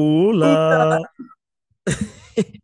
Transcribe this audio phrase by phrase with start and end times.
[0.00, 1.00] Hola.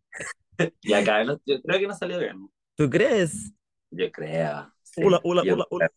[0.83, 2.49] Y acá no- yo creo que no salió bien.
[2.77, 3.53] ¿Tú crees?
[3.91, 4.73] Yo creo.
[4.85, 5.03] Sí.
[5.05, 5.91] Hola, hola, Yo hola, hola.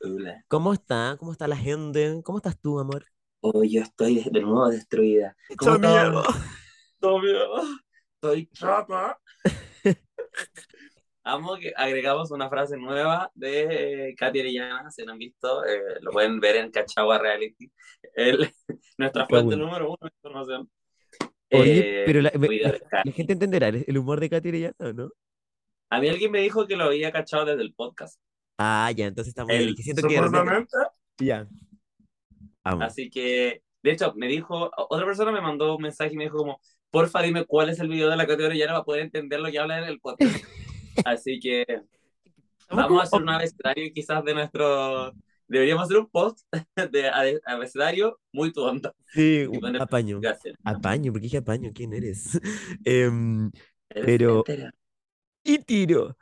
[0.00, 0.14] creo.
[0.16, 0.44] Hola.
[0.48, 1.16] ¿Cómo está?
[1.20, 2.20] ¿Cómo está la gente?
[2.24, 3.04] ¿Cómo estás tú, amor?
[3.42, 5.36] Oh, yo estoy de, nuevo destruida.
[5.48, 6.24] Hecha mierda.
[6.94, 7.62] Estoy mierda.
[8.16, 9.20] Estoy chata.
[11.24, 15.98] Amo que agregamos una frase nueva de eh, Katy Arellana, si no han visto, eh,
[16.00, 17.70] lo pueden ver en Cachagua Reality,
[18.14, 18.50] El-
[18.98, 20.70] nuestra fuente número uno de información.
[21.52, 22.30] Oye, Eh, pero la,
[23.12, 25.10] gente entenderá el humor de Katy Arellano, ¿no?
[25.90, 28.18] A mí alguien me dijo que lo había cachado desde el podcast.
[28.58, 29.50] Ah, ya, entonces bien.
[29.50, 30.64] El, Es que siento que
[31.18, 31.46] Ya.
[32.64, 32.82] Amo.
[32.82, 36.38] Así que, de hecho, me dijo, otra persona me mandó un mensaje y me dijo
[36.38, 36.60] como,
[36.90, 39.78] porfa, dime cuál es el video de la categoría para poder entender lo que habla
[39.78, 40.32] en el podcast.
[41.04, 41.64] Así que
[42.70, 45.12] vamos a hacer un abecedario quizás de nuestro...
[45.46, 46.40] Deberíamos hacer un post
[46.92, 47.10] de
[47.44, 48.94] abecedario muy tonto.
[49.08, 49.46] Sí,
[49.78, 50.20] apaño.
[50.64, 52.40] Apaño, porque dije apaño, ¿quién eres?
[52.84, 53.12] Eres
[53.88, 54.44] Pero-
[55.44, 56.16] y tiro.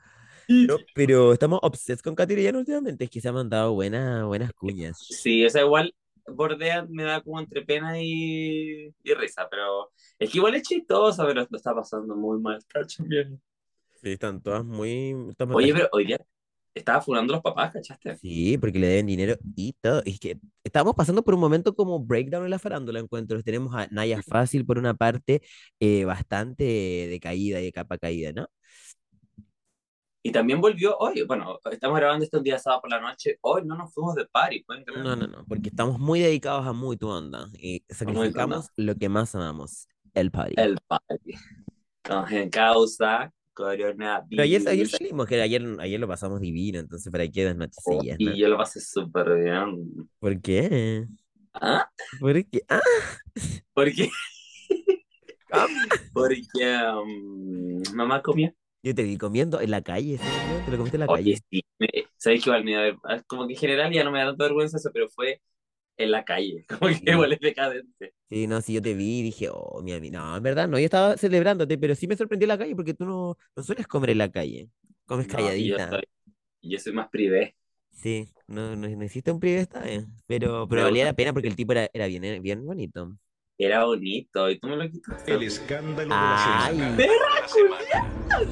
[0.48, 4.52] No, pero estamos obses con Katy Arellano últimamente, es que se ha mandado buenas, buenas
[4.52, 4.98] cuñas.
[4.98, 5.94] Sí, o sea, igual
[6.26, 11.24] bordea me da como entre pena y, y risa, pero es que igual es chistosa,
[11.24, 12.58] pero lo está pasando muy mal.
[12.58, 13.38] Está chambeando.
[14.02, 15.14] Sí, están todas muy...
[15.52, 16.18] Oye, pero hoy día
[16.74, 18.16] estaba furando los papás, ¿cachaste?
[18.16, 20.02] Sí, porque le deben dinero y todo.
[20.04, 23.42] Es que estamos pasando por un momento como breakdown en la farándula, encuentro.
[23.42, 25.42] Tenemos a Naya Fácil por una parte,
[25.80, 28.48] eh, bastante de caída y de capa caída, ¿no?
[30.22, 33.62] Y también volvió hoy, bueno, estamos grabando esto un día sábado por la noche, hoy
[33.64, 35.02] no nos fuimos de party, ¿pueden creer?
[35.02, 39.08] No, no, no, porque estamos muy dedicados a muy tu onda y sacrificamos lo que
[39.08, 40.56] más amamos, el party.
[40.58, 41.34] El party.
[42.04, 44.28] Estamos en causa, coronavirus.
[44.30, 48.18] Pero ayer, ayer salimos, que ayer, ayer lo pasamos divino, entonces para qué das noticias,
[48.20, 48.32] ¿no?
[48.32, 50.08] Y yo lo pasé súper bien.
[50.18, 51.06] ¿Por qué?
[51.54, 51.88] ¿Ah?
[52.20, 52.62] ¿Por qué?
[52.68, 52.80] Ah,
[53.74, 54.10] Porque,
[55.52, 55.66] ah.
[56.12, 58.52] porque um, mamá comía.
[58.82, 60.24] Yo te vi comiendo en la calle, ¿sí?
[60.24, 60.64] ¿no?
[60.64, 61.32] Te lo comiste en la calle.
[61.32, 64.10] Oye, sí, me- sabes que igual me da ver- como que en general ya no
[64.10, 65.40] me da tanta vergüenza eso, pero fue
[66.04, 67.04] en la calle, como que Sí.
[67.06, 68.14] es decadente.
[68.28, 70.18] Sí, no, sí, yo te vi y dije, oh, mi amigo.
[70.18, 72.94] No, en verdad, no, yo estaba celebrándote, pero sí me sorprendió en la calle porque
[72.94, 74.68] tú no, no sueles comer en la calle.
[75.06, 75.90] Comes No, y yo, calladita.
[75.90, 76.02] soy,
[76.62, 77.56] yo soy más privé.
[77.90, 80.06] Sí, no, no, no hiciste un privé esta vez.
[80.26, 83.16] Pero, pero valía la pena porque el tipo era, era bien, bien bonito.
[83.58, 85.34] Era bonito y tú me lo quitaste.
[85.34, 86.78] El escándalo de Ay.
[86.78, 86.96] la semana.
[86.96, 88.50] ¡Perra,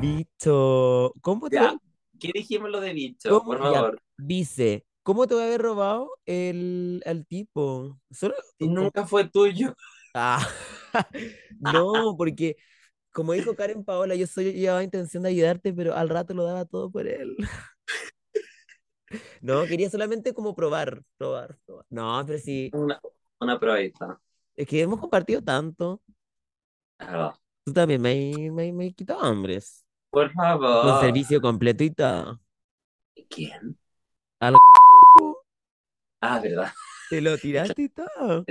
[0.00, 1.74] Bicho, ¿cómo te Ya,
[2.20, 3.30] ¿qué dijimos lo de bicho?
[3.30, 3.44] ¿Cómo?
[3.50, 3.72] Por Ya.
[3.72, 4.02] favor.
[4.18, 8.00] Dice, ¿cómo te voy a haber robado el, al tipo?
[8.10, 9.74] Solo, Si nunca fue tuyo.
[10.14, 10.40] Ah,
[11.60, 12.56] no, porque
[13.12, 16.64] como dijo Karen Paola, yo soy, llevaba intención de ayudarte, pero al rato lo daba
[16.66, 17.36] todo por él.
[19.40, 21.86] No, quería solamente como probar, probar, probar.
[21.90, 23.00] No, pero sí, Una,
[23.40, 24.20] una probadita.
[24.56, 26.02] es que hemos compartido tanto.
[27.64, 29.84] Tú también me, me, me quitado hambres.
[30.10, 30.32] por
[30.80, 31.00] Con favor.
[31.00, 32.40] servicio completo y todo.
[33.28, 33.76] ¿Quién?
[34.40, 34.50] A
[36.28, 36.72] Ah, verdad.
[37.08, 38.44] te lo tiraste y todo.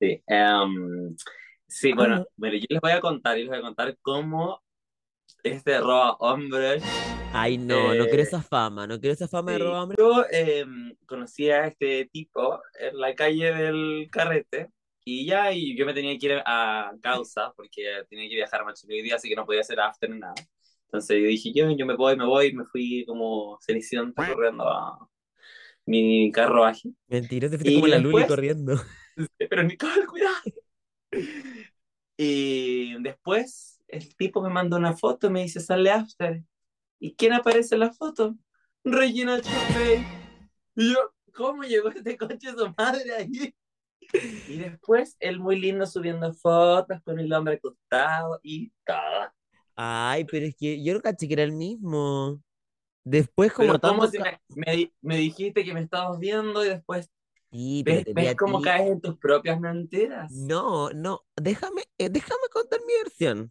[0.00, 0.22] Sí.
[0.26, 1.16] em,
[1.66, 2.24] sí, bueno, Ah.
[2.36, 4.60] bueno, yo les voy a contar, yo les voy a contar cómo
[5.44, 6.82] este roba hombres.
[7.32, 9.96] Ay, no, no quiero Eh, esa fama, no quiero esa fama de Sí, roba hambre.
[9.98, 14.70] Yo em, conocí a este tipo en la calle del Carrete
[15.04, 18.64] y ya, y yo me tenía que ir a causa porque tenía que viajar a
[18.64, 20.34] Machu Picchu así que no podía hacer after ni nada.
[20.86, 25.08] Entonces yo dije, yo, yo me voy, me voy, me fui como cenicienta corriendo a
[25.88, 26.90] mi carruaje.
[27.08, 28.80] Mentira, te fuiste Y como la Luli después- corriendo.
[29.50, 30.34] Pero Nicole, cuidado.
[32.20, 36.42] Y después el tipo me manda una foto y me dice, sale after.
[36.98, 38.34] ¿Y quién aparece en la foto?
[38.84, 40.04] Regina Chopey.
[40.74, 43.54] Y yo, ¿cómo llegó este coche de su madre ahí?
[44.48, 49.32] Y después él muy lindo subiendo fotos con el hombre acostado y todo.
[49.76, 52.42] Ay, pero es que yo no caché que era el mismo.
[53.10, 56.64] Después, como Pero ¿cómo tanto si me, me, di- me dijiste que me estabas viendo
[56.64, 57.10] y después
[57.50, 60.30] Sí, pero ves, ves cómo caes en tus propias mentiras?
[60.32, 63.50] No, no, déjame, eh, déjame contar mi versión.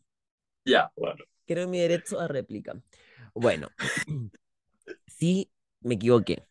[0.66, 1.26] Ya, bueno.
[1.48, 2.76] Quiero mi derecho a réplica.
[3.34, 3.70] Bueno,
[5.08, 5.50] sí,
[5.82, 6.44] me equivoqué.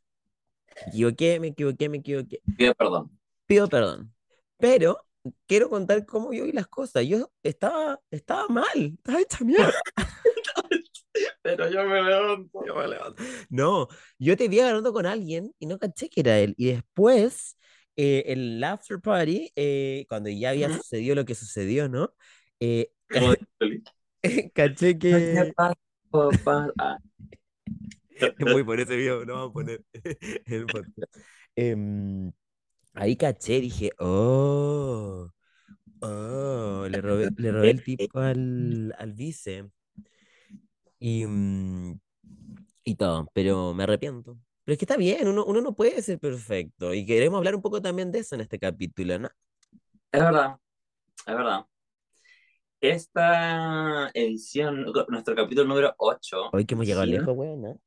[0.75, 2.42] Me equivoqué, me equivoqué, me equivoqué.
[2.56, 3.19] Pido perdón.
[3.46, 4.12] Pido perdón.
[4.58, 4.98] Pero
[5.46, 7.04] quiero contar cómo yo vi las cosas.
[7.06, 8.66] Yo estaba, estaba mal,
[8.96, 9.72] estaba hecha mierda.
[11.46, 12.66] Pero yo me levanto.
[12.66, 13.22] Yo me levanto.
[13.48, 13.88] No,
[14.19, 16.54] yo te vi agarrando con alguien y no caché que era él.
[16.56, 17.56] Y después,
[17.96, 22.12] eh, el after party, eh, cuando ya había sucedido lo que sucedió, ¿no?
[22.58, 22.90] Eh,
[24.54, 25.52] caché ¿Qué que...
[28.40, 29.84] Voy por ese video, no vamos a poner
[30.46, 31.16] el podcast.
[31.54, 32.32] Em,
[32.94, 35.28] Ahí caché, dije, oh,
[36.00, 39.69] oh, le robé, le robé el tipo al, al vice
[41.06, 42.00] y, mm,
[42.82, 44.37] y todo, pero me arrepiento.
[44.64, 47.62] Pero es que está bien, uno, uno no puede ser perfecto y queremos hablar un
[47.62, 49.29] poco también de eso en este capítulo, ¿no?
[50.11, 50.56] Es verdad,
[51.25, 51.64] es verdad.
[52.81, 57.81] Esta edición, nuestro capítulo número 8, Hoy que hemos llegado lejos, weón, ¿no?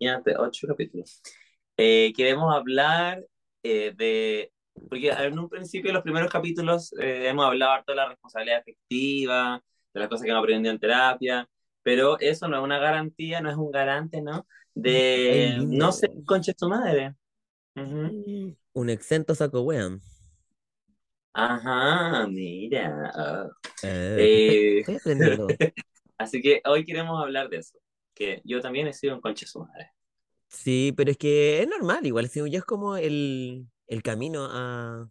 [0.00, 1.22] imagínate, 8 capítulos.
[1.76, 3.24] Eh, queremos hablar
[3.62, 4.52] eh, de,
[4.90, 9.62] porque en un principio, los primeros capítulos, eh, hemos hablado harto de la responsabilidad afectiva,
[9.94, 11.48] de las cosas que hemos aprendido en terapia,
[11.86, 14.46] pero eso no es una garantía, no es un garante, ¿no?
[15.28, 17.14] Ay, De no ser concha de tu madre.
[17.76, 18.16] Ujú.
[18.26, 20.02] Mm, Un exento saco weón.
[21.32, 23.10] Ajá, mira.
[23.14, 23.48] ah.
[23.82, 25.00] Eh, Eh, estoy
[26.18, 27.78] así que hoy queremos hablar de eso,
[28.14, 29.92] que yo también he sido un concha de su madre.
[30.48, 35.08] Sí, pero es que es normal, igual, si yo es como el, el camino a...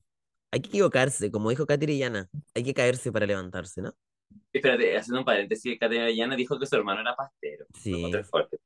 [0.52, 3.94] Hay que equivocarse, como dijo Katy Yana, hay que caerse para levantarse, ¿no?
[4.56, 7.66] Espérate, haciendo un paréntesis, Caterina Llana dijo que su hermano era pastero.
[7.74, 8.58] Sí, fuerte.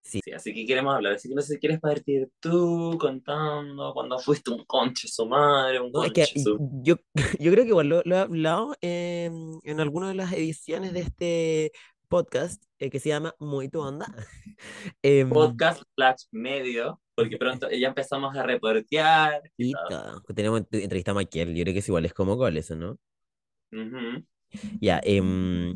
[0.00, 0.20] sí.
[0.24, 1.14] Sí, así que queremos hablar.
[1.14, 5.80] Así que no sé si quieres partir tú contando cuando fuiste un conche su madre,
[5.80, 6.58] un No, es que conche su...
[6.84, 6.94] yo,
[7.40, 11.00] yo creo que igual lo, lo he hablado en, en alguna de las ediciones de
[11.00, 11.72] este
[12.06, 14.06] podcast eh, que se llama Muy tu onda.
[15.02, 20.20] Em, podcast slash medio, porque pronto ya empezamos a reportear y y todo.
[20.20, 22.98] todo, tenemos entrevista a Maquiel, yo creo que es igual, es como gol eso, ¿no?
[23.72, 24.24] Ujú.
[24.80, 25.74] Ya, em,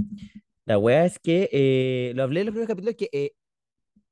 [0.64, 3.32] la wea es que eh, lo hablé en los primeros capítulos que eh,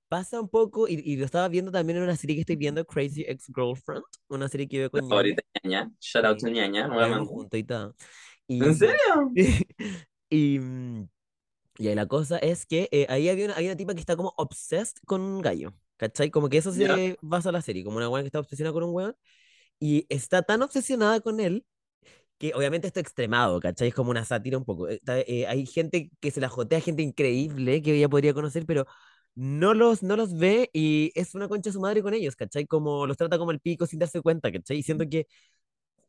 [0.08, 2.84] pasa un poco, y, y lo estaba viendo también en una serie que estoy viendo,
[2.84, 5.90] Crazy Ex-Girlfriend, una serie que veo con favorita ñaña.
[6.00, 7.58] Shout out to ñaña, nuevamente.
[7.58, 7.94] y todo.
[8.46, 9.32] ¿En serio?
[10.30, 10.60] y,
[11.78, 14.16] y ahí la cosa es que eh, ahí había una, hay una tipa que está
[14.16, 16.30] como obsessed con un gallo, ¿cachai?
[16.30, 18.94] Como que eso se basa la serie, como una weá que está obsesionada con un
[18.94, 19.16] weón,
[19.80, 21.64] y está tan obsesionada con él
[22.38, 23.88] que obviamente esto extremado, ¿cachai?
[23.88, 24.88] Es como una sátira un poco.
[24.88, 28.86] Está- eh, hay gente que se la jotea, gente increíble que ella podría conocer, pero
[29.34, 32.66] no los, no los ve y es una concha su madre con ellos, ¿cachai?
[32.66, 34.78] Como los trata como el pico sin darse cuenta, ¿cachai?
[34.78, 35.26] Y siento que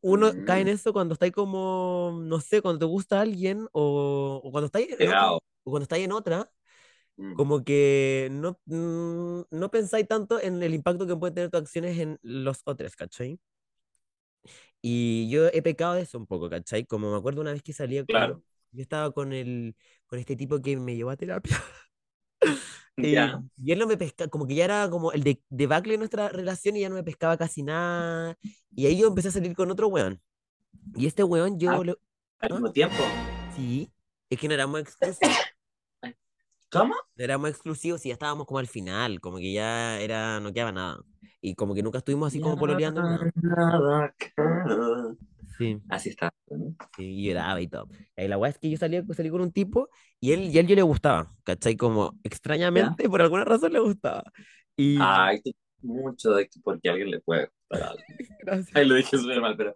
[0.00, 4.40] uno cae en Mm, eso cuando estáis como, no sé, cuando te gusta alguien o,
[4.44, 5.32] o cuando estáis en otra,
[5.64, 6.50] o cuando estáis en otra,
[7.18, 11.60] Mm, como que no, mm, no pensáis tanto en el impacto que pueden tener tus
[11.62, 13.40] acciones en los otros, ¿cachai?
[14.82, 16.86] Y yo he pecado de eso un poco, ¿cachai?
[16.86, 18.42] Como me acuerdo una vez que salía con, claro.
[18.72, 19.74] yo estaba con el,
[20.06, 21.56] con este tipo que me llevó a terapia.
[22.98, 23.42] Ya.
[23.58, 25.98] Y, y él no me pescaba, como que ya era como el de, debacle de
[25.98, 28.38] nuestra relación y ya no me pescaba casi nada.
[28.70, 30.18] Y ahí yo empecé a salir con otro weón.
[30.94, 31.98] Y este weón Ah, yo, lo,
[32.40, 32.54] al ¿ah?
[32.54, 32.96] mismo tiempo.
[33.54, 33.92] Sí,
[34.30, 35.36] es que no éramos exclusivos.
[36.70, 36.94] ¿Cómo?
[37.14, 40.72] No éramos exclusivos y ya estábamos como al final, como que ya era, no quedaba
[40.72, 40.98] nada.
[41.40, 43.30] Y como que nunca estuvimos así como pololeando nada.
[43.34, 44.14] nada.
[45.58, 45.78] Sí.
[45.88, 46.32] Así está.
[46.50, 46.74] ¿no?
[46.96, 47.88] Sí, y lloraba y todo.
[48.16, 49.88] Y la weá es que yo salía, salí con un tipo
[50.20, 51.76] y él, y él yo le gustaba, ¿cachai?
[51.76, 52.20] Como ¿Ya?
[52.24, 54.24] extrañamente, por alguna razón le gustaba.
[54.76, 55.40] Y Ay,
[55.82, 58.02] mucho de que porque alguien le puede gustar algo.
[58.40, 58.76] gracias.
[58.76, 59.72] Ay, lo dije súper mal, pero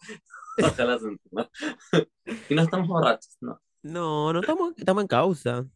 [0.63, 1.51] ojalá se entienda.
[2.49, 3.61] Y no estamos borrachos, no.
[3.83, 5.67] No, no estamos, estamos en causa.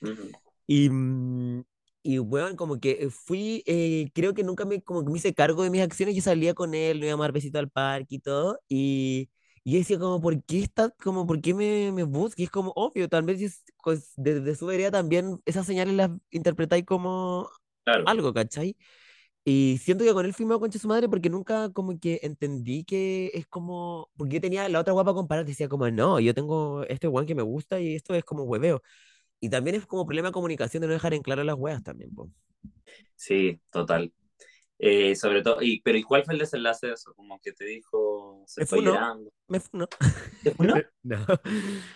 [0.00, 0.30] Ujú.
[0.66, 1.62] Y, mm,
[2.02, 5.62] y bueno, como que fui, eh, creo que nunca me, como que me hice cargo
[5.62, 8.18] de mis acciones, yo salía con él, me iba a dar besito al parque y
[8.18, 9.28] todo, y,
[9.64, 12.40] y decía como, ¿por qué está, como, por qué me, me busca?
[12.40, 16.10] Y es como obvio, tal vez es- pues, desde su vereda también esas señales las
[16.30, 17.50] interpretáis como
[17.84, 18.76] Claro, algo, ¿cachai?
[19.44, 22.84] Y siento que con él fui más concha su madre porque nunca como que entendí
[22.84, 26.84] que es como, porque yo tenía la otra guapa comparar, decía como, no, yo tengo
[26.84, 28.82] este weón que me gusta y esto es como hueveo.
[29.40, 32.14] Y también es como problema de comunicación de no dejar en claro las weas también,
[32.14, 32.30] po.
[33.14, 34.12] sí, total.
[34.82, 37.12] Eh, sobre todo, y, pero ¿y cuál fue el desenlace de eso?
[37.14, 39.30] Como que te dijo, se Me fue funó, llorando.
[39.48, 39.86] me funó.
[40.42, 40.74] ¿Te funó?
[41.02, 41.16] No.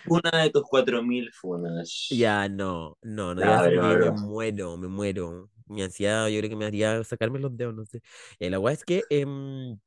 [0.07, 2.07] Una de tus cuatro mil funas.
[2.09, 5.49] Ya, no, no, no, ya me muero, me muero.
[5.67, 8.01] Mi ansiedad, yo creo que me haría sacarme los dedos, no sé.
[8.39, 9.79] Y la wea es que, em,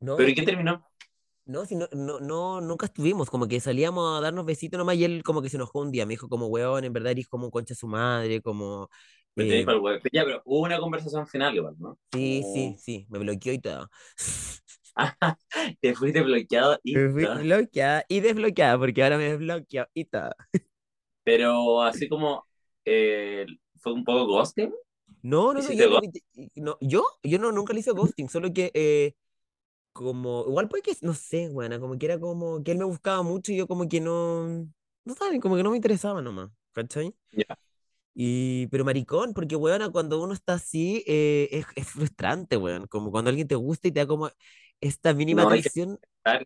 [0.00, 0.84] no, ¿Pero y qué terminó?
[1.46, 5.04] No, si no, no, no, nunca estuvimos, como que salíamos a darnos besitos nomás y
[5.04, 7.50] él como que se enojó un día, me dijo como, weón, en verdad eres como
[7.50, 8.90] concha de su madre, como,
[9.38, 10.02] Me eh, para el.
[10.12, 11.98] Ya, pero hubo una conversación final igual, ¿no?
[12.12, 13.88] sí, sí, Como- sí, me bloqueó y todo.
[15.80, 17.44] te fuiste bloqueado y Me fui todo.
[17.44, 20.30] bloqueada y desbloqueada porque ahora me desbloqueó y todo.
[21.24, 22.46] Pero así como
[22.84, 23.46] eh,
[23.80, 24.72] fue un poco ghosting.
[25.22, 26.00] No, no, no, ¿Hiciste yo,
[26.54, 29.14] no, yo, yo no, nunca le hice ghosting, solo que eh,
[29.92, 33.22] como, igual puede que, no sé, buena, como que era como que él me buscaba
[33.22, 34.48] mucho y yo como que no,
[35.04, 37.14] no saben, como que no me interesaba nomás, ¿cachai?
[37.32, 37.56] Ya.
[38.20, 42.88] Y, pero maricón, porque, weón, cuando uno está así, eh, es, es frustrante, weón.
[42.88, 44.28] Como cuando alguien te gusta y te da como
[44.80, 45.98] esta mínima No en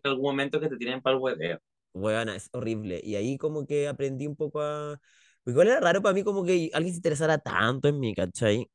[0.03, 1.59] algún momento que te tienen para el hueveo.
[1.95, 3.01] weona, es horrible.
[3.03, 4.99] Y ahí como que aprendí un poco a...
[5.47, 8.69] Igual era raro para mí como que alguien se interesara tanto en mí, ¿cachai?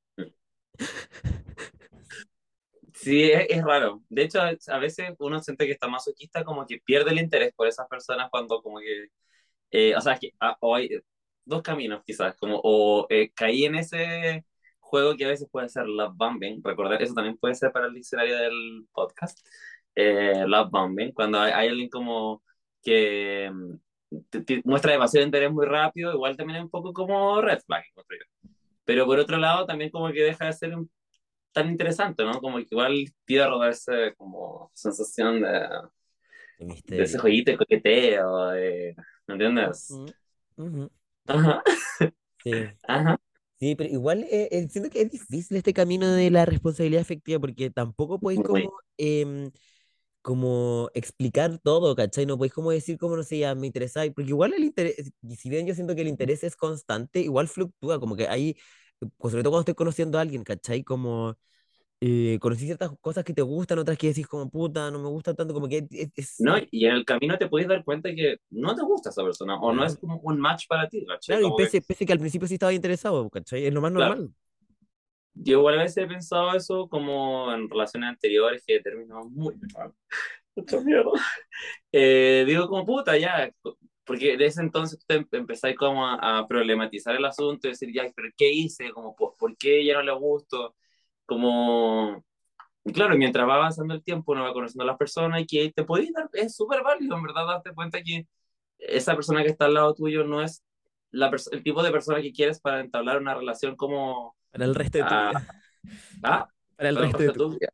[2.92, 4.02] Sí, es, es raro.
[4.08, 7.68] De hecho, a veces uno siente que está masoquista, como que pierde el interés por
[7.68, 9.06] esas personas cuando como que...
[9.70, 10.90] eh, o sea, es que ah, o hay
[11.48, 14.44] dos caminos quizás, como o eh, caí en ese
[14.80, 17.94] juego que a veces puede ser love bombing, recordar, eso también puede ser para el
[17.94, 19.38] diccionario del podcast,
[19.94, 22.42] eh, love bombing, cuando hay, hay alguien como
[22.82, 23.74] que mm,
[24.30, 27.84] te- te muestra demasiado interés muy rápido, igual también es un poco como red flag.
[28.84, 30.90] Pero por otro lado, también como que deja de ser un-
[31.52, 32.40] tan interesante, ¿no?
[32.40, 35.68] Como que igual pierde ese como sensación de,
[36.58, 39.90] De ese jueguito de coqueteo, de, ¿me entiendes?
[40.56, 40.90] Ujú,
[41.28, 41.62] Ajá,
[42.44, 42.72] Sí.
[42.88, 43.18] ajá.
[43.60, 47.40] Sí, pero igual eh, eh, siento que es difícil este camino de la responsabilidad afectiva
[47.40, 49.50] porque tampoco podéis como, em,
[50.22, 52.26] como explicar todo, ¿cachai?
[52.26, 55.36] No podéis como decir como, no sé, ya me interesa, porque igual el interés, y
[55.36, 58.56] si bien yo siento que el interés es constante, igual fluctúa, como que hay,
[59.18, 60.84] pues, sobre todo cuando estoy conociendo a alguien, ¿cachai?
[60.84, 61.36] Como
[62.00, 65.34] eh, conocí ciertas cosas que te gustan, otras que decís como, puta, no me gusta
[65.34, 66.54] tanto, como que es, es- ¿no?
[66.70, 69.72] Y en el camino te puedes dar cuenta que no te gusta esa persona o
[69.72, 71.38] no es claro, como un match para ti, ¿cachai?
[71.38, 73.66] claro, y Como que, pese, pese que al principio sí estaba interesado, ¿cachai?
[73.66, 74.32] Es lo más claro, normal.
[75.34, 79.92] yo igual a veces he pensado eso como en relaciones anteriores que terminó muy mal.
[80.56, 81.10] Mucha mierda.
[81.92, 83.50] Eh, digo como puta, ya,
[84.04, 87.92] porque de ese entonces te em- empezáis como a, a problematizar el asunto y decir,
[87.94, 88.90] ya, pero ¿qué hice?
[88.92, 90.76] Como, ¿por, por qué ya no le gusto?
[91.28, 92.24] Como,
[92.84, 95.72] y claro, mientras va avanzando el tiempo, uno va conociendo a las personas y que
[95.72, 98.26] te podéis dar, es súper válido, en verdad, darte cuenta que
[98.78, 100.64] esa persona que está al lado tuyo no es
[101.10, 104.98] la el tipo de persona que quieres para entablar una relación como, Para el resto
[104.98, 105.48] de tu ah, vida.
[106.22, 107.70] ah, Para el para resto de tu vida,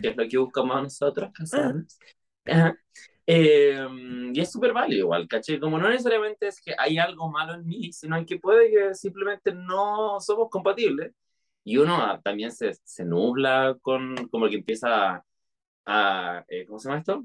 [0.00, 1.98] que es lo que buscamos nosotros, Ah, casarnos.
[2.46, 2.78] Ajá.
[3.26, 3.86] Eh,
[4.32, 5.60] y es súper válido igual, ¿caché?
[5.60, 9.52] Como no necesariamente es que hay algo malo en mí, sino que puede que simplemente
[9.54, 11.12] no somos compatibles.
[11.68, 15.24] Y uno ah, también se, se nubla con, como que empieza a,
[15.86, 17.24] a, eh, ¿cómo se llama esto?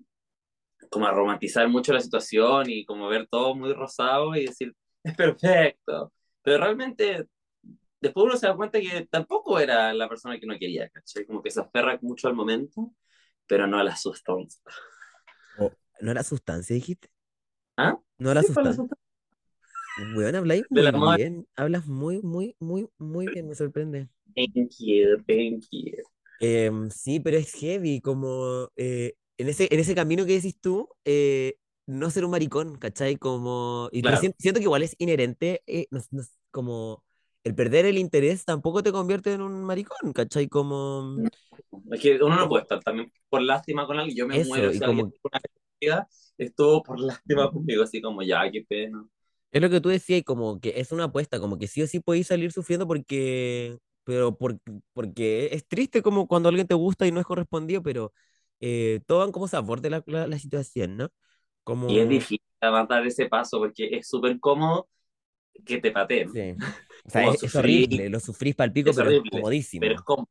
[0.89, 4.73] Como a romantizar mucho la situación y como ver todo muy rosado y decir,
[5.03, 6.13] es perfecto.
[6.43, 7.27] Pero realmente
[8.01, 11.25] después uno se da cuenta que tampoco era la persona que uno quería, ¿caché?
[11.27, 12.93] Como que se aferra mucho al momento,
[13.47, 14.61] pero no a la sustancia.
[15.55, 17.09] o- ¿no era sustancia, dijiste?
[17.77, 17.97] ¿Ah?
[18.17, 18.83] No era Sí, sustancia.
[19.95, 21.19] Weón, habláis muy amor.
[21.19, 21.47] bien.
[21.55, 24.07] Hablas muy, muy, muy, muy bien, me sorprende.
[24.35, 26.03] Thank you, thank you.
[26.39, 30.89] Em, sí, pero es heavy, como eh, en ese, en ese camino que decís tú,
[31.05, 33.15] eh, no ser un maricón, ¿cachai?
[33.17, 34.17] Como, y, Claro.
[34.17, 37.03] siento, siento que igual es inherente, eh, no- no- como
[37.43, 40.47] el perder el interés tampoco te convierte en un maricón, ¿cachai?
[40.49, 41.25] Como
[41.91, 44.17] Es que uno no puede estar también por lástima con alguien.
[44.17, 45.41] Yo me muero eso, si como una
[45.81, 46.07] vida
[46.37, 49.05] estuvo por lástima conmigo, así como ya, qué pena.
[49.53, 51.87] Es lo que tú decías, y como que es una apuesta, como que sí o
[51.87, 54.59] sí podéis salir sufriendo porque, pero por,
[54.93, 58.13] porque es triste como cuando alguien te gusta y no es correspondido, pero
[58.61, 61.09] eh, toman como sabor de la, la, la situación, ¿no?
[61.85, 64.87] Y es Como, difícil dar ese paso porque es súper cómodo
[65.65, 66.31] que te pateen.
[66.31, 66.55] sí.
[67.05, 69.47] O sea, Como es, es horrible, lo sufrís para el pico, es pero es horrible,
[69.79, 70.03] pero es comodísimo.
[70.03, 70.29] como,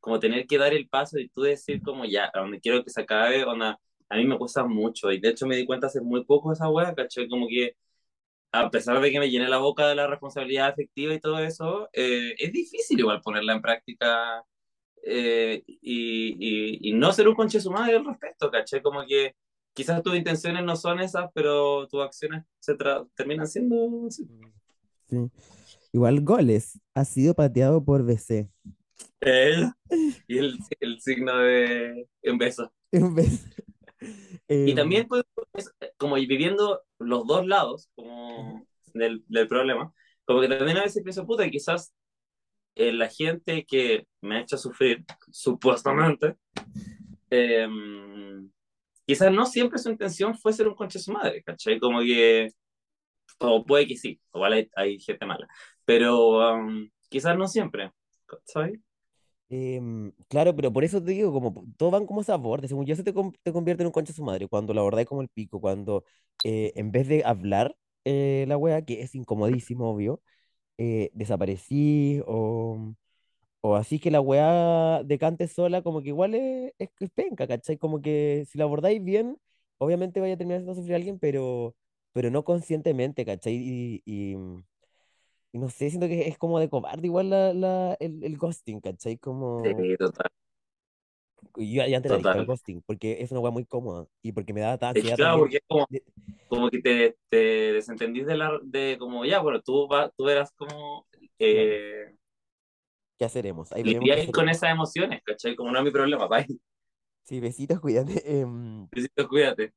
[0.00, 2.90] como tener que dar el paso y tú decir como ya, a donde quiero que
[2.90, 6.00] se acabe, onda, a mí me cuesta mucho y de hecho me di cuenta hace
[6.00, 7.28] muy poco esa wea, ¿cachai?
[7.28, 7.76] Como que
[8.52, 11.88] a pesar de que me llené la boca de la responsabilidad afectiva y todo eso,
[11.92, 14.44] eh, es difícil igual ponerla en práctica
[15.02, 18.82] eh, y, y, y no ser un conche su madre al respecto, ¿cachai?
[18.82, 19.34] Como que
[19.72, 22.76] quizás tus intenciones no son esas, pero tus acciones se
[23.14, 24.28] terminan siendo así.
[25.08, 25.30] Sí.
[25.92, 28.50] Igual goles, ha sido pateado por BC.
[29.22, 29.70] Eh,
[30.28, 32.70] y el, el signo de un beso.
[32.92, 33.48] Un beso.
[34.48, 37.90] Y Em, también, pues, es como viviendo los dos lados
[38.94, 39.92] del, del problema,
[40.24, 41.92] como que también a veces pienso, puta, quizás
[42.74, 46.36] eh, la gente que me ha hecho sufrir, supuestamente,
[47.30, 47.68] eh,
[49.06, 51.78] quizás no siempre su intención fue ser un concha de su madre, ¿cachai?
[51.78, 52.50] Como que,
[53.38, 55.46] o puede que sí, igual hay, hay gente mala,
[55.84, 57.90] pero um, quizás no siempre,
[58.26, 58.80] ¿cachai?
[59.48, 62.96] Em, claro, pero por eso te digo, como todos van como a borde, según yo
[62.96, 65.28] se te, te convierte en un concha su madre, cuando la verdad es como el
[65.28, 66.04] pico, cuando
[66.42, 70.22] eh, en vez de hablar eh, la wea, que es incomodísimo, obvio,
[70.78, 72.94] eh, desaparecí o,
[73.60, 77.78] o así que la wea decante sola, como que igual es, es, es penca, ¿cachai?
[77.78, 79.38] Como que si la abordáis bien,
[79.78, 81.76] obviamente vaya a terminar haciendo sufrir a alguien, pero,
[82.12, 83.54] pero no conscientemente, ¿cachai?
[83.56, 84.36] Y, y,
[85.52, 88.80] y no sé, siento que es como de cobarde igual la, la, el, el ghosting,
[88.80, 89.18] ¿cachai?
[89.18, 89.62] Como...
[89.64, 90.30] Sí, total.
[91.56, 92.46] Y Yo ya antes era adicto al Total.
[92.46, 95.56] ghosting, porque es una weá muy cómoda y porque me da tanta ansiedad claro, porque
[95.58, 95.86] es como,
[96.48, 97.36] como que te, te
[97.74, 101.06] desentendís de la, de como, ya, bueno, tú, va, tú eras como,
[101.48, 102.14] Claro, eh,
[103.18, 103.72] ¿qué haceremos?
[103.72, 105.54] Ahí qué lidiáis con esas emociones, ¿cachai?
[105.56, 106.46] Como no es mi problema, bye,
[107.24, 108.22] Sí, besitos, cuídate.
[108.40, 109.72] Em, Besito, cuídate.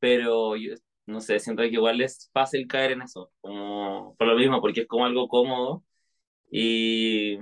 [0.00, 0.74] Pero yo,
[1.06, 4.82] no sé, siento que igual es fácil caer en eso, como, por lo mismo, porque
[4.82, 5.84] es como algo cómodo
[6.50, 7.38] y,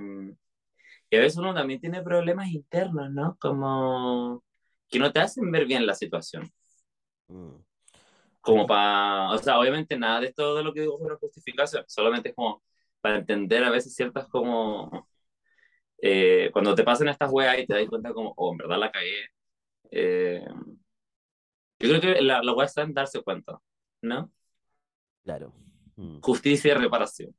[1.09, 3.37] y a veces uno también tiene problemas internos, ¿no?
[3.39, 4.43] Como
[4.89, 6.51] que no te hacen ver bien la situación.
[7.29, 7.63] mm,
[8.41, 11.83] como para, o sea, obviamente nada de esto de lo que digo es una justificación,
[11.87, 12.63] solamente es como
[13.01, 15.07] para entender a veces ciertas como,
[16.01, 18.91] eh, cuando te pasan estas weas y te das cuenta como, oh, en verdad la
[18.91, 19.25] cagué.
[19.91, 20.43] eh,
[21.79, 23.59] yo creo que la, la wea está en darse cuenta,
[24.01, 24.31] ¿no?
[25.23, 25.53] claro.
[25.97, 26.19] mm.
[26.21, 27.35] Justicia y reparación.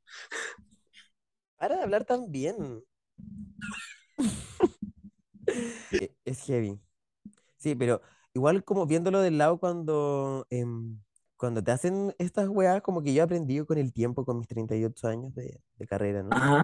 [1.57, 2.83] Para de hablar tan bien.
[5.91, 6.79] E- Es heavy.
[7.57, 8.01] Sí, pero
[8.33, 10.99] igual como viéndolo del lado cuando, em,
[11.37, 14.47] cuando te hacen estas weas, como que yo he aprendido con el tiempo, con mis
[14.47, 16.31] 38 años de, de carrera, ¿no?
[16.31, 16.63] Ajá,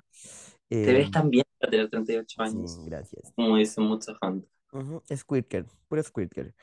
[0.70, 3.34] te ves Em, tan bien para tener 38 sí, años, gracias.
[3.36, 4.48] como dicen mucha gente.
[4.74, 6.54] Ujú, Squirker, puro Squirker.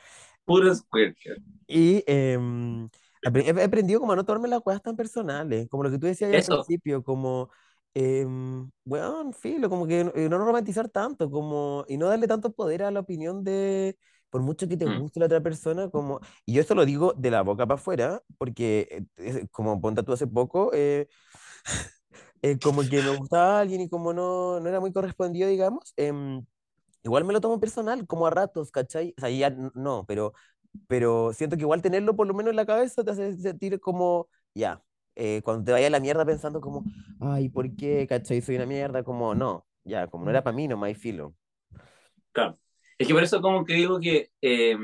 [0.44, 1.42] Puro Squirtle.
[1.66, 5.98] Y apre- he aprendido como a no tomarme las cosas tan personales, como lo que
[5.98, 7.50] tú decías al principio, como,
[7.94, 12.82] em, weón, filo, como que eh, no romantizar tanto, como, y no darle tanto poder
[12.82, 13.96] a la opinión de,
[14.30, 17.12] por mucho que te Mm, guste la otra persona, como, y yo esto lo digo
[17.14, 21.08] de la boca para afuera, porque, eh, es- como ponte tú hace poco, eh,
[22.42, 26.44] eh, como que me gustaba alguien y como no, no era muy correspondido, digamos, em,
[27.04, 29.14] igual me lo tomo personal, como a ratos, ¿cachai?
[29.18, 30.34] O sea, ya no, pero
[30.88, 34.28] pero siento que igual tenerlo por lo menos en la cabeza te hace sentir como,
[34.54, 34.82] ya,
[35.16, 36.84] eh, cuando te vaya a la mierda pensando como,
[37.20, 38.06] ay, ¿por qué?
[38.08, 38.40] ¿Cachai?
[38.40, 41.34] Soy una mierda, como, no, ya, como no era para mí, no hay filo.
[42.32, 42.58] claro.
[42.96, 44.76] Es que por eso como que digo que eh,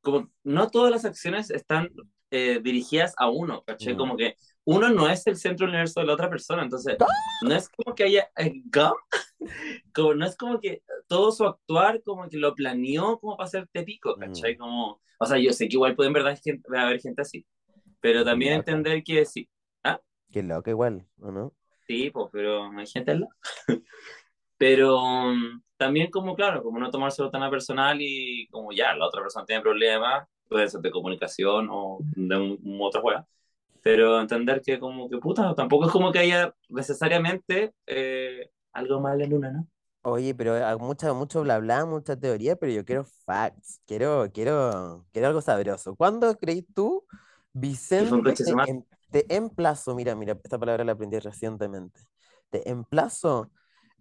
[0.00, 1.90] como no todas las acciones están
[2.30, 3.94] eh, dirigidas a uno, ¿cachai?
[3.94, 3.96] Mm.
[3.96, 6.96] Como que uno no es el centro del universo de la otra persona, entonces
[7.42, 8.94] no es como que haya, eh, ¿gum?
[9.94, 13.82] como, no es como que todo su actuar como que lo planeó como para hacerte
[13.82, 14.54] pico, ¿cachai?
[14.54, 14.58] Mm.
[14.58, 16.38] Como, o sea, yo sé que igual puede en verdad
[16.72, 17.46] va a haber gente así,
[18.04, 19.48] pero también entender que sí,
[19.82, 19.98] ah,
[20.30, 21.54] qué loca igual, ¿o no?
[21.86, 23.32] sí, pues, pero hay gente al lado.
[24.58, 29.06] Pero um, también como, claro, como no tomárselo tan a personal y como ya, la
[29.06, 33.26] otra persona tiene problemas, puede ser de comunicación o de un, un otra juega,
[33.82, 39.20] pero entender que como que puta, tampoco es como que haya necesariamente eh, algo mal
[39.22, 39.66] en una, ¿no?
[40.02, 45.06] Oye, pero hay mucha, mucho bla bla, mucha teoría, pero yo quiero facts, quiero, quiero,
[45.12, 45.96] quiero algo sabroso.
[45.96, 47.06] ¿Cuándo creí tú,
[47.54, 48.84] Vicente, te, em-
[49.28, 52.00] emplazo, mira, mira, esta palabra la aprendí recientemente,
[52.50, 53.50] te emplazo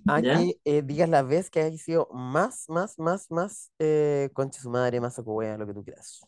[0.08, 0.36] a ¿Ya?
[0.38, 4.70] que eh, digas la vez que hayas sido más, más, más, más, eh, concha su
[4.70, 6.22] madre, más sacuwea, lo que tú quieras.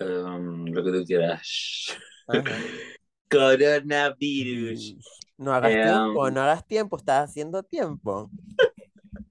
[0.00, 1.96] Um, lo que tú quieras.
[3.30, 4.18] Coronavirus.
[4.18, 5.04] Virus.
[5.38, 8.30] No hagas tiempo, Em, no hagas tiempo, estás haciendo tiempo.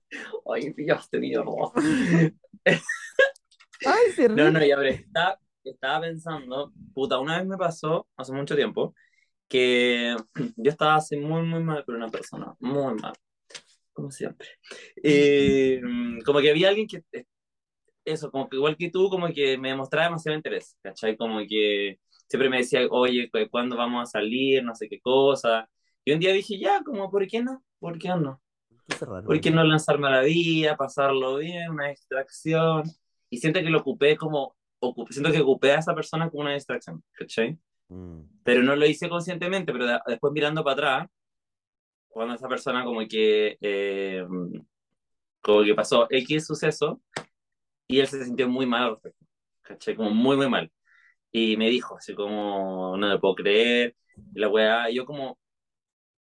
[0.51, 1.45] ay, Dios te mierda.
[3.85, 4.51] Ay, se No, ríe.
[4.51, 8.95] no, ya, pero estaba, estaba pensando, puta, una vez me pasó, hace mucho tiempo,
[9.47, 10.15] que
[10.57, 13.13] yo estaba así muy, muy mal con una persona, muy mal,
[13.93, 14.49] como siempre.
[15.03, 17.25] Y mm, como que había alguien que, eh,
[18.05, 21.17] eso, como que igual que tú, como que me demostraba demasiado interés, ¿cachai?
[21.17, 24.63] Como que siempre me decía, oye, cu- ¿cuándo vamos a salir?
[24.63, 25.69] No sé qué cosa.
[26.05, 27.63] Y un día dije, ya, como, ¿por qué no?
[27.79, 28.41] ¿Por qué no?
[29.01, 32.83] Raro ¿Por qué no lanzarme a la vida, pasarlo bien, una distracción?
[33.29, 36.53] Y siento que lo ocupé como, ocup- siento que ocupé a esa persona como una
[36.53, 37.57] distracción, ¿cachai?
[37.89, 38.21] Mm.
[38.43, 41.09] Pero no lo hice conscientemente, pero de- después mirando para atrás,
[42.09, 44.25] cuando esa persona como que, eh,
[45.41, 47.01] como que pasó X suceso,
[47.87, 49.25] y él se sintió muy mal al respecto,
[49.61, 49.95] ¿cachai?
[49.95, 50.71] Como muy, muy mal.
[51.31, 53.95] Y me dijo, así como, no le puedo creer,
[54.33, 55.39] la weá, yo como,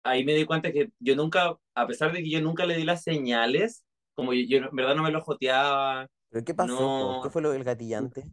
[0.03, 2.85] ahí me di cuenta que yo nunca, a pesar de que yo nunca le di
[2.85, 7.21] las señales, como yo, yo en verdad no me lo joteaba, ¿Pero qué pasó, po?
[7.23, 8.25] ¿Qué no, fue lo del gatillante?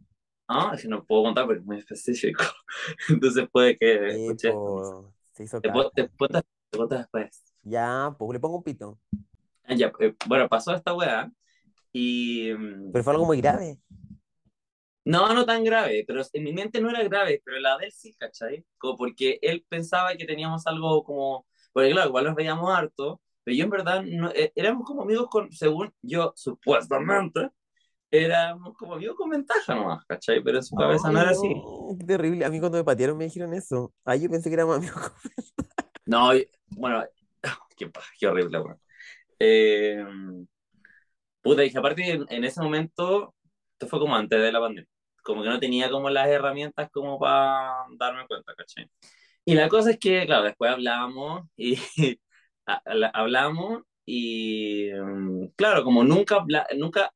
[0.48, 2.44] Ah, es que no puedo contar porque es muy específico,
[3.08, 5.90] entonces puede que Sí, escuche po, se hizo Te, caca.
[5.94, 7.42] te, cuento- te cuento después.
[7.62, 8.98] Ya, pues le pongo un pito.
[9.64, 11.30] Ah, Ya, eh, bueno, pasó esta weá,
[11.92, 13.78] y mm, Pero fue algo muy grave.
[15.04, 17.92] no, no tan grave, pero en mi mente no era grave, pero la de él
[17.92, 18.64] sí, ¿cachai?
[18.78, 23.56] Como porque él pensaba que teníamos algo como, porque claro, igual nos veíamos harto, pero
[23.56, 27.50] yo en verdad no, eh, éramos como amigos con, según yo, supuestamente,
[28.22, 30.42] éramos como amigos con ventaja nomás, ¿cachai?
[30.42, 31.48] Pero en su cabeza no era así.
[31.48, 32.44] no, qué terrible.
[32.44, 33.92] A mí cuando me patearon me dijeron eso.
[34.04, 35.12] Ay, yo pensé que éramos amigos.
[36.06, 37.04] No, y- bueno,
[37.76, 38.80] qué, qué horrible, weón.
[39.38, 40.04] Eh,
[41.42, 43.34] Puta, dije, aparte en, en ese momento,
[43.72, 44.88] esto fue como antes de la pandemia,
[45.22, 48.88] como que no tenía como las herramientas como para darme cuenta, ¿cachai?
[49.44, 51.76] Y la cosa es que, claro, después hablamos y
[52.66, 56.44] ha- habla- hablamos y, mm, claro, como nunca,
[56.76, 57.12] nunca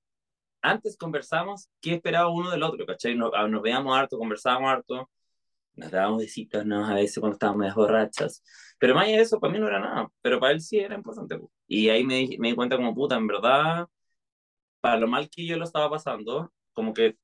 [0.62, 3.14] antes conversamos qué esperaba uno del otro, ¿cachai?
[3.14, 5.10] Nos, ah, nos veíamos harto, conversábamos harto,
[5.74, 6.84] nos dábamos besitos, ¿no?
[6.86, 8.42] A veces cuando estábamos medias borrachas.
[8.78, 11.38] Pero más de eso, para mí no era nada, pero para él sí era importante.
[11.38, 11.50] po.
[11.66, 13.86] Y ahí me, me di cuenta como puta, en verdad,
[14.80, 17.16] para lo mal que yo lo estaba pasando, como que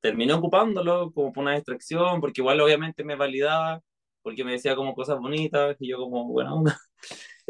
[0.00, 3.82] terminé ocupándolo como por una distracción, porque igual obviamente me validaba,
[4.22, 6.78] porque me decía como cosas bonitas, y yo como, buena onda.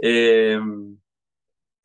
[0.02, 0.58] Eh,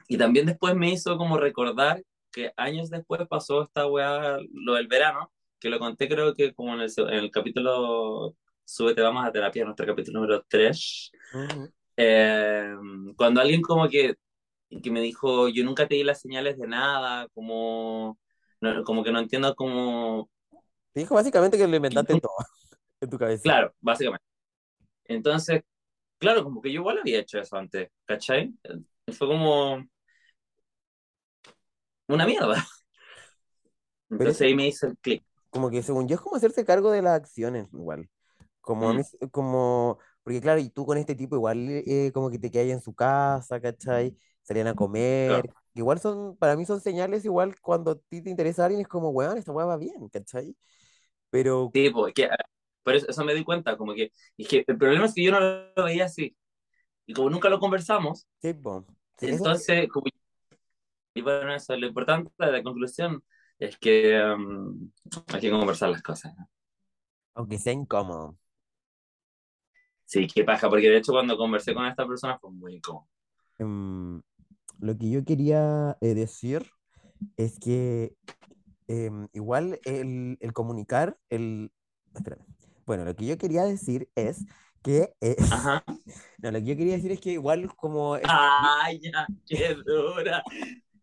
[0.08, 2.02] y también después me hizo como recordar
[2.36, 6.74] que años después pasó esta weá, lo del verano, que lo conté creo que como
[6.74, 11.12] en el, en el capítulo Súbete, vamos a terapia, nuestro capítulo número 3.
[11.34, 11.72] Ujú.
[11.96, 12.76] Eh,
[13.16, 14.16] cuando alguien como que,
[14.84, 18.20] que me dijo, yo nunca te di las señales de nada, como,
[18.60, 20.30] no, como que no entiendo cómo...
[20.92, 22.34] Te dijo básicamente que lo inventaste todo
[23.00, 23.44] en tu cabeza.
[23.44, 24.26] Claro, básicamente.
[25.06, 25.64] Entonces,
[26.18, 28.54] claro, como que yo igual había hecho eso antes, ¿cachai?
[29.14, 29.86] Fue como
[32.08, 32.66] una mierda.
[34.10, 35.24] Entonces ahí me hizo el clic.
[35.50, 38.10] Como que según yo es como hacerse cargo de las acciones, igual.
[38.62, 38.98] Como a Mm.
[38.98, 42.70] mí, como, porque claro, y tú con este tipo igual eh, como que te quedas
[42.70, 44.18] en su casa, ¿cachai?
[44.44, 45.44] Salían a comer.
[45.44, 45.56] Claro.
[45.76, 49.10] Igual son, para mí son señales igual cuando a ti te interesa alguien, es como,
[49.12, 50.56] weón, esta weá va bien, ¿cachai?
[51.32, 52.30] Pero, Sí, pues, que,
[52.84, 55.32] por eso, eso me di cuenta, como que, es que el problema es que yo
[55.32, 56.36] no lo veía así.
[57.08, 58.54] Y como nunca lo conversamos, sí,
[59.22, 60.06] entonces, como,
[61.16, 63.24] y bueno, eso, lo importante de la conclusión
[63.58, 64.92] es que um,
[65.28, 66.36] hay que conversar las cosas.
[66.38, 66.48] ¿no?
[67.36, 68.38] aunque sea incómodo.
[70.06, 73.08] Sí, qué paja, porque de hecho cuando conversé con esta persona fue muy incómodo.
[73.60, 74.22] Em,
[74.80, 76.66] lo que yo quería eh, decir
[77.38, 78.16] es que
[78.88, 81.72] em, igual el, el comunicar, el...
[82.14, 82.46] Espérame.
[82.86, 84.46] Bueno, lo que yo quería decir es
[84.84, 85.14] que...
[85.22, 85.84] eh, Ajá.
[86.38, 88.16] no, lo que yo quería decir es que igual como...
[88.24, 89.28] ¡Ay, ya!
[89.48, 90.44] ¡Qué dura!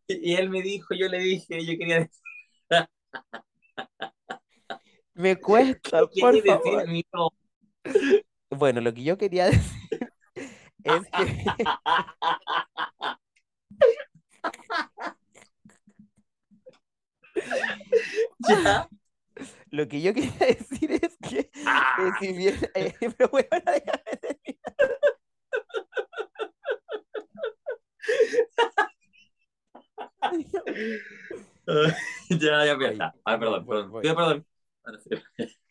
[0.08, 2.20] Y él me dijo, yo le dije, yo quería decir,
[5.14, 7.32] Me cuesta, ¿qué por decir, favor.
[8.50, 10.10] Bueno, lo que yo quería decir
[10.84, 11.44] es que...
[18.48, 18.88] ¿Ya?
[19.70, 21.50] Lo que yo quería decir es que...
[21.66, 22.56] Ah, si bien...
[22.74, 24.72] eh, pero bueno, déjame terminar.
[32.30, 33.14] ya, ya, empieza.
[33.24, 33.90] Ay, perdón, perdón.
[33.90, 34.02] voy.
[34.02, 34.46] Pido perdón.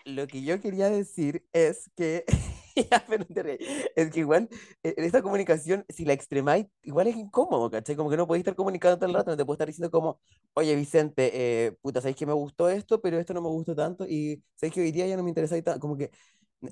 [0.05, 2.25] Lo que yo quería decir es que,
[2.91, 3.59] ya, pero te
[3.95, 4.49] es que igual
[4.83, 7.95] eh, en esta comunicación, si la extremáis, igual es incómodo, ¿cachai?
[7.95, 10.19] Como que no podéis estar comunicando todo el rato, no te puedo estar diciendo como,
[10.53, 11.31] oye Vicente,
[11.67, 14.73] eh, puta, sabéis que me gustó esto, pero esto no me gustó tanto, y sabéis
[14.73, 16.09] que hoy día ya no me interesa tanto, como que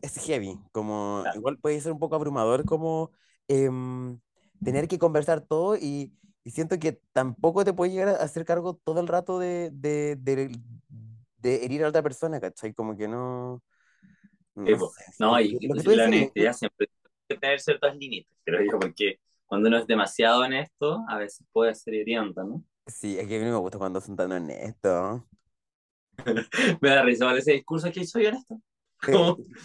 [0.01, 1.37] es heavy, como Claro.
[1.39, 3.11] igual puede ser un poco abrumador como
[3.47, 4.19] em,
[4.63, 6.13] tener que conversar todo y,
[6.49, 10.15] y siento que tampoco te puedes llegar a hacer cargo todo el rato de, de,
[10.15, 10.49] de,
[11.37, 12.73] de herir a otra persona, ¿cachai?
[12.73, 13.61] Como que no,
[14.55, 19.19] no sé, No, y, la honestidad siempre tiene que tener ciertos límites, creo yo, porque
[19.45, 22.63] cuando uno es demasiado honesto, a veces puede ser hiriente, ¿no?
[22.87, 25.21] sí, es que a mí me gusta cuando son tan honestos.
[26.81, 28.59] Me da risa ese discurso que soy honesto.
[29.07, 29.13] Eh,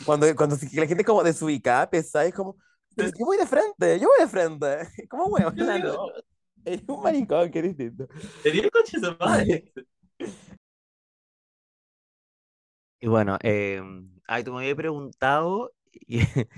[0.05, 2.57] Cuando, cuando la gente es como desubicada, pesada, es como,
[2.95, 4.67] "Pero yo voy de frente, yo voy de frente,
[5.57, 6.34] yo digo, no,
[6.65, 8.07] eres un maricón, que distinto.
[8.43, 9.73] Tenía el coche de madre.
[13.01, 13.83] Y bueno, eh,
[14.27, 15.73] ay, tú me habías preguntado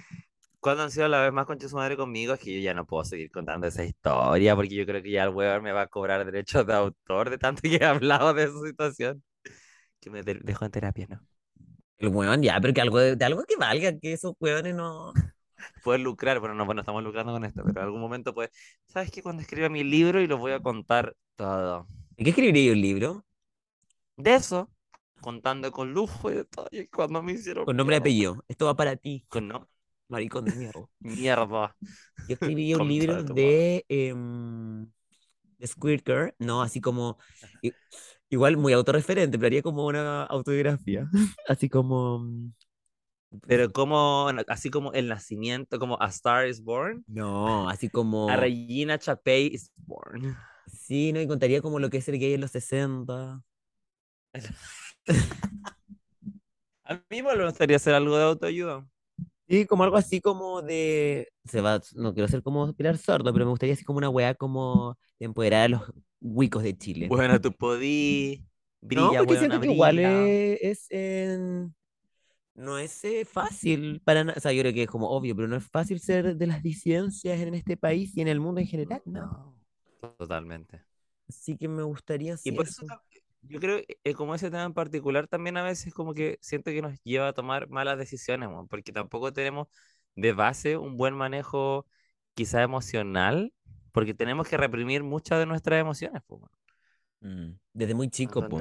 [0.61, 2.87] cuándo han sido la vez más concha su madre conmigo, es que yo ya no
[2.87, 5.87] puedo seguir contando esa historia, porque yo creo que ya el weón me va a
[5.88, 9.23] cobrar derechos de autor de tanto que he hablado de su situación,
[10.01, 11.27] que me de- dejó en terapia, ¿no?
[11.99, 15.12] El huevón, ya, pero que algo de, de algo que valga, que esos huevones no...
[15.83, 18.51] Puedes lucrar, pero no, bueno, estamos lucrando con esto, pero en algún momento pues,
[18.87, 19.23] ¿sabes qué?
[19.23, 21.87] Cuando escriba mi libro y lo voy a contar todo.
[22.16, 23.25] ¿De qué escribiría un libro?
[24.16, 24.71] De eso,
[25.21, 28.45] contando con lujo y detalle cuando me hicieron Con nombre y apellido.
[28.49, 29.69] Esto va para ti, Con no,
[30.09, 30.88] maricón de mierda.
[31.01, 31.77] mierda.
[32.29, 34.87] Yo escribiría un libro de tu de,
[35.66, 37.19] Squirt Girl, no, así como,
[38.29, 41.09] igual muy autorreferente, pero haría como una autobiografía,
[41.49, 42.27] así como,
[43.46, 48.37] Pero como, así como el nacimiento, como A Star is Born, no, así como, a
[48.37, 50.37] Regina Chapey is Born.
[50.66, 53.42] sí, no, y contaría como lo que es ser gay en los 60.
[56.85, 58.87] A mí me gustaría hacer algo de autoayuda.
[59.49, 61.29] Y como algo así como de.
[61.44, 64.35] Se va, no quiero ser como Pilar Sordo, pero me gustaría así como una weá
[64.35, 65.83] como de empoderar a los
[66.20, 67.07] huicos de Chile.
[67.09, 68.42] Bueno, tú podí,
[68.83, 71.75] No, brilla, porque buena, siento que igual es, es en-
[72.57, 74.38] no es eh, fácil para nada.
[74.38, 76.62] O sea, yo creo que es como obvio, pero no es fácil ser de las
[76.62, 79.55] disidencias en este país y en el mundo en general, ¿no?
[80.03, 80.83] No, totalmente.
[81.29, 82.83] Así que me gustaría Y por eso
[83.42, 86.71] yo creo que eh, como ese tema en particular también a veces como que siento
[86.71, 89.69] que nos lleva a tomar malas decisiones, porque tampoco tenemos
[90.14, 91.87] de base un buen manejo
[92.35, 93.53] quizá emocional,
[93.92, 96.23] porque tenemos que reprimir muchas de nuestras emociones.
[97.21, 98.59] Mm, Desde muy ¿No chico, po.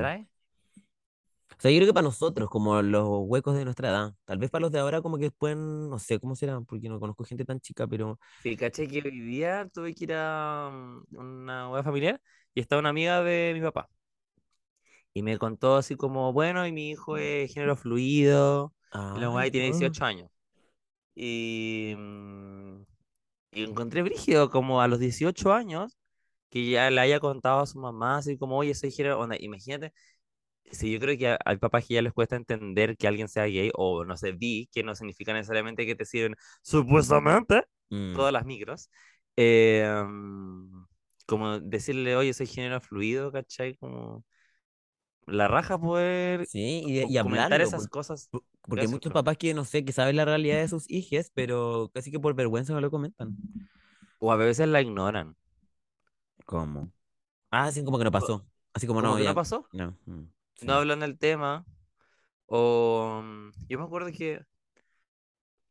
[1.57, 4.49] O sea, yo creo que para nosotros, como los huecos de nuestra edad, tal vez
[4.51, 7.45] para los de ahora como que pueden, no sé cómo será, porque no conozco gente
[7.45, 8.19] tan chica, pero...
[8.37, 12.21] Sí, caché que hoy día tuve que ir a mm, una boda familiar
[12.53, 13.89] y estaba una amiga de mi papá.
[15.13, 18.73] Y me contó así como, bueno, y mi hijo es género fluido,
[19.13, 19.67] y la Ay, guay tiene no.
[19.67, 20.29] 18 años.
[21.15, 22.83] Y, mm,
[23.53, 25.97] y encontré brígido como a los 18 años
[26.49, 29.93] que ya le haya contado a su mamá así como, oye, soy género, onda, imagínate,
[30.71, 33.45] si yo creo que a- hay papás que ya les cuesta entender que alguien sea
[33.45, 38.34] gay o no sé, bi, que no significa necesariamente que te sirven supuestamente Mm, todas
[38.34, 38.89] las micros.
[39.38, 40.86] eh, mm,
[41.28, 43.75] como decirle, oye, soy género fluido, ¿cachai?
[43.78, 44.23] Como
[45.28, 48.30] la raja poder Sí, y, de- y comentar hablarlo, esas por- cosas.
[48.32, 51.32] por- porque hay muchos papás que, no sé, que saben la realidad de sus hijos,
[51.34, 53.36] pero casi que por vergüenza no lo comentan.
[54.19, 55.36] O a veces la ignoran.
[56.45, 56.91] ¿Cómo?
[57.51, 58.45] Ah, así como que no pasó.
[58.73, 59.36] Así como Como no, que no ya.
[59.36, 59.97] pasó, No.
[60.55, 60.65] Sí.
[60.65, 61.65] no hablan del tema.
[62.47, 64.41] O mm, yo me acuerdo que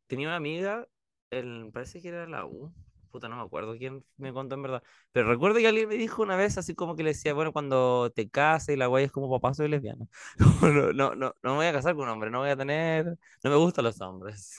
[0.07, 0.87] tenía una amiga,
[1.29, 2.73] el, parece que era la U.
[3.11, 4.83] Puta, no me acuerdo quién me contó en verdad.
[5.13, 8.11] Pero recuerdo que alguien me dijo una vez así como que le decía, bueno, cuando
[8.13, 10.05] te cases y la guay es como papá, soy lesbiana.
[10.61, 13.05] No, no, no, no me voy a casar con un hombre, no voy a tener,
[13.43, 14.57] no me gustan los hombres.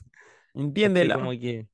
[0.55, 1.17] Entiéndela.
[1.17, 1.67] Como que,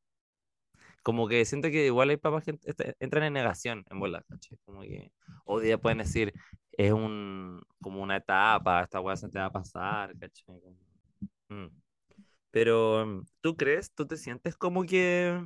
[1.03, 4.59] como que siento que igual hay papás que ent- entran en negación en bola, ¿cachai?
[4.65, 5.13] Como que
[5.45, 6.33] hoy día pueden decir,
[6.73, 10.61] es un, como una etapa, esta weá se te va a pasar, ¿cachai?
[11.49, 11.67] Mm.
[12.51, 15.45] Pero, mm, ¿tú crees, tú te sientes como que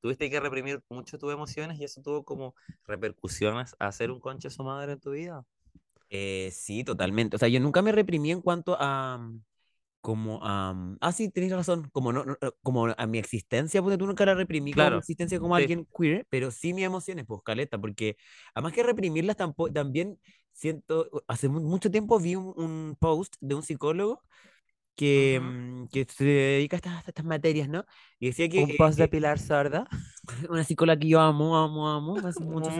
[0.00, 2.54] tuviste que reprimir mucho tus emociones y eso tuvo como
[2.86, 5.44] repercusiones a ser un concha su madre en tu vida?
[6.10, 7.36] Eh, sí, totalmente.
[7.36, 9.42] O sea, yo nunca me reprimí en cuanto a, mm,
[10.06, 13.82] como a, mm, ah, sí, tenés razón, como no, no, no, como a mi existencia,
[13.82, 15.56] porque tú nunca la reprimí como mi Claro, existencia como sí.
[15.56, 18.16] alguien queer, pero sí mis emociones, pues, caleta, porque
[18.54, 20.18] además que reprimirlas tampoco, también
[20.52, 24.22] siento, hace mu- mucho tiempo vi un, un post de un psicólogo
[24.96, 25.42] que, Ujú.
[25.42, 27.84] mm, que se dedica a estas, a estas materias, ¿no?
[28.20, 29.86] Y decía que Un eh, post de eh, Pilar Sorda.
[30.50, 32.72] una psicóloga que yo amo, amo, amo, hace mucho.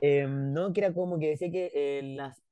[0.00, 2.42] Eh, no, que era como que decía que eh, las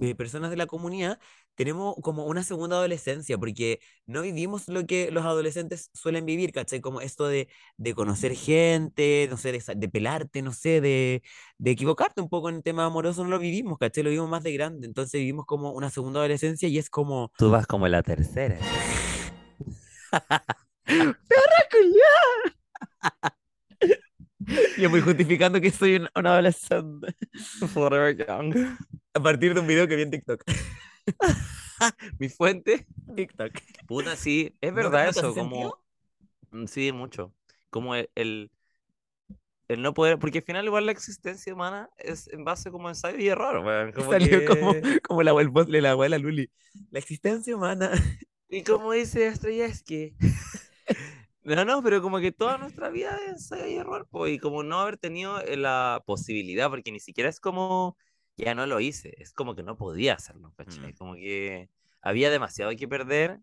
[0.00, 1.18] eh, personas de la comunidad
[1.54, 6.80] tenemos como una segunda adolescencia, porque no vivimos lo que los adolescentes suelen vivir, ¿cachai?
[6.80, 11.22] Como esto de, de conocer gente, no sé, de, de pelarte, no sé, de,
[11.58, 14.02] de equivocarte un poco en el tema amoroso, no lo vivimos, ¿cachai?
[14.02, 17.30] Lo vivimos más de grande, entonces vivimos como una segunda adolescencia y es como...
[17.36, 18.58] Tú vas como la tercera.
[24.78, 27.14] Yo voy justificando que soy un, un adolescente
[27.72, 28.76] Forever young.
[29.14, 30.42] A partir de un video que vi en TikTok.
[32.18, 32.86] Mi fuente.
[33.14, 33.52] TikTok.
[33.86, 35.78] Puta, sí, es ¿No, verdad no eso, como, sentido?
[36.52, 37.34] mm, sí, mucho.
[37.70, 38.50] Como el, el,
[39.68, 43.18] el no poder, porque al final igual la existencia humana es en base como ensayo
[43.18, 43.62] y error,
[43.94, 46.50] como Salió como, que, como la, el voz de la abuela Luli.
[46.90, 47.90] La existencia humana.
[48.48, 50.14] y como dice Estrellasky,
[51.44, 54.62] no, no, pero como que toda nuestra vida es ensayo y error, po, y como
[54.62, 57.96] no haber tenido eh, la posibilidad, porque ni siquiera es como,
[58.36, 60.92] ya no lo hice, es como que no podía hacerlo, ¿cachai?
[60.92, 60.96] Mm.
[60.96, 63.40] Como que había demasiado que perder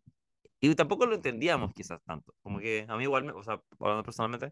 [0.62, 2.36] Y tampoco lo entendíamos quizás tanto.
[2.42, 4.52] Como que a mí igual, me, o sea, hablando personalmente,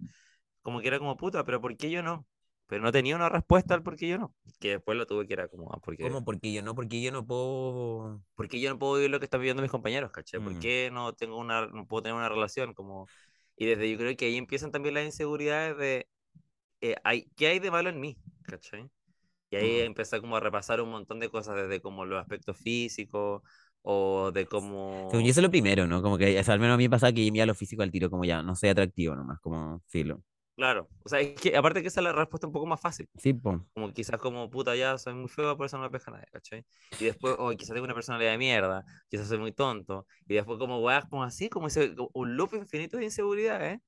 [0.61, 2.27] como que era como puta, pero ¿por qué yo no?
[2.67, 4.35] Pero no tenía una respuesta al por qué yo no.
[4.59, 6.23] Que después lo tuve que era como, ah, porque, ¿Cómo?
[6.25, 8.21] Porque yo no, porque yo no puedo.
[8.35, 10.41] ¿por qué yo no puedo vivir lo que están viviendo mis compañeros, ¿cachai?
[10.41, 10.59] ¿Por Mm.
[10.59, 12.73] qué no tengo una, no puedo tener una relación?
[12.73, 13.07] Como...
[13.55, 16.07] Y desde yo creo que ahí empiezan también las inseguridades de,
[16.81, 18.17] eh, hay, ¿qué hay de malo en mí?
[18.43, 18.89] ¿cachai?
[19.49, 23.41] Y ahí empecé como a repasar un montón de cosas, desde como los aspectos físicos,
[23.81, 25.07] o de cómo...
[25.09, 26.01] Según yo, eso es lo primero, ¿no?
[26.01, 27.91] Como que, o sea, al menos a mí me pasa que mira lo físico al
[27.91, 30.21] tiro, como ya, no soy atractivo nomás, como filo.
[30.57, 33.07] Claro, o sea, es que aparte que esa es la respuesta un poco más fácil.
[33.15, 33.63] Sí, po.
[33.75, 36.65] Como quizás como, puta, ya soy muy feo, por eso no me pesca nadie, ¿cachai?
[36.99, 40.07] Y después, o quizás tengo una personalidad de mierda, quizás soy muy tonto.
[40.27, 43.79] Y después como weas como así, como ese, como un loop infinito de inseguridades.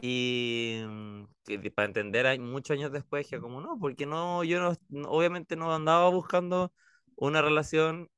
[0.00, 4.60] Y mm, que para entender hay muchos años después que como no, porque no, yo
[4.90, 6.72] no, obviamente no andaba buscando
[7.16, 8.10] una relación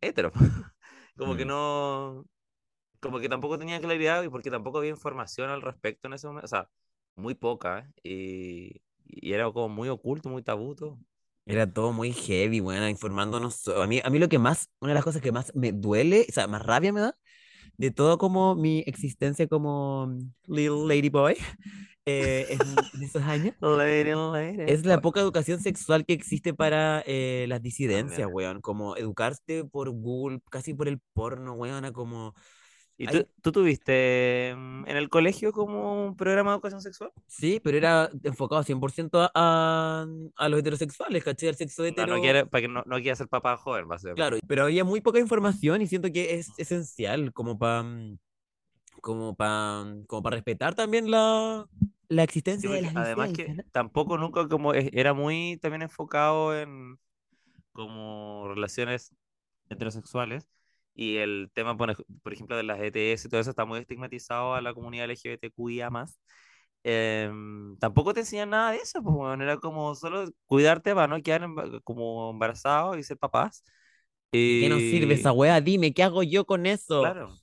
[0.00, 0.32] hetero.
[1.16, 1.46] Como que Mm.
[1.46, 2.24] no,
[3.00, 6.46] como que tampoco tenía claridad y porque tampoco había información al respecto en ese momento,
[6.46, 6.70] o sea,
[7.16, 7.92] muy poca, ¿eh?
[8.04, 10.98] y, y era como muy oculto, muy tabú todo.
[11.44, 13.66] Era todo muy heavy, bueno, informándonos.
[13.68, 16.26] A mí, a mí lo que más, una de las cosas que más me duele,
[16.28, 17.18] o sea, más rabia me da,
[17.76, 20.08] de todo como mi existencia como
[20.46, 21.36] little lady boy,
[22.06, 22.60] eh, en,
[22.94, 24.64] en esos años, Lady, lady.
[24.66, 28.34] es la poca educación sexual que existe para eh, las disidencias, También.
[28.34, 28.60] weón.
[28.60, 32.34] Como educarte por Google, casi por el porno, weón, a como...
[32.96, 37.12] ¿Y tú, tú tuviste mm, en el colegio como un programa de educación sexual?
[37.26, 41.48] Sí, pero era enfocado 100% a, a, a los heterosexuales, ¿cachai?
[41.48, 42.12] Al sexo No, hetero.
[42.12, 44.26] no quiere, para que no, no quiera ser papá joven, básicamente.
[44.26, 47.82] Claro, pero había muy poca información y siento que es esencial como para
[49.00, 51.66] como para como para respetar también la,
[52.08, 52.22] la
[52.56, 53.64] Sí, existencia de porque las además que ¿no?
[53.72, 56.98] tampoco nunca como es- era muy también enfocado en
[57.72, 59.14] como relaciones
[59.70, 60.48] heterosexuales
[60.94, 63.80] y el tema, por, ej- por ejemplo, de las ETS y todo eso está muy
[63.80, 65.90] estigmatizado a la comunidad LGBTQIA+.
[66.84, 71.22] Em, tampoco te enseñan nada de eso, pues bueno, era como solo cuidarte para no
[71.22, 71.48] quedar
[71.84, 73.64] como embarazado y ser papás.
[74.48, 75.60] ¿De qué nos sirve esa weá?
[75.60, 77.16] Dime, ¿qué hago yo con eso?
[77.16, 77.40] claro,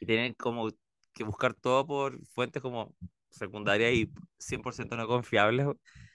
[0.00, 0.68] y tienen como
[1.12, 2.94] que buscar todo por fuentes como
[3.30, 5.66] secundarias y 100% no confiables.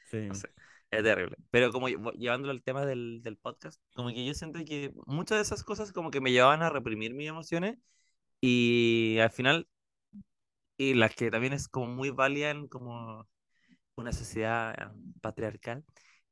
[0.04, 0.18] Sí.
[0.30, 0.50] No sé,
[0.92, 1.38] es terrible.
[1.52, 5.38] Pero como lle- llevándolo al tema del, del podcast, como que yo siento que muchas
[5.38, 7.78] de esas cosas como que me llevaban a reprimir mis emociones
[8.42, 9.68] y al final,
[10.78, 13.28] y las que también es como muy válida en como
[13.96, 14.88] una sociedad eh,
[15.22, 15.86] patriarcal,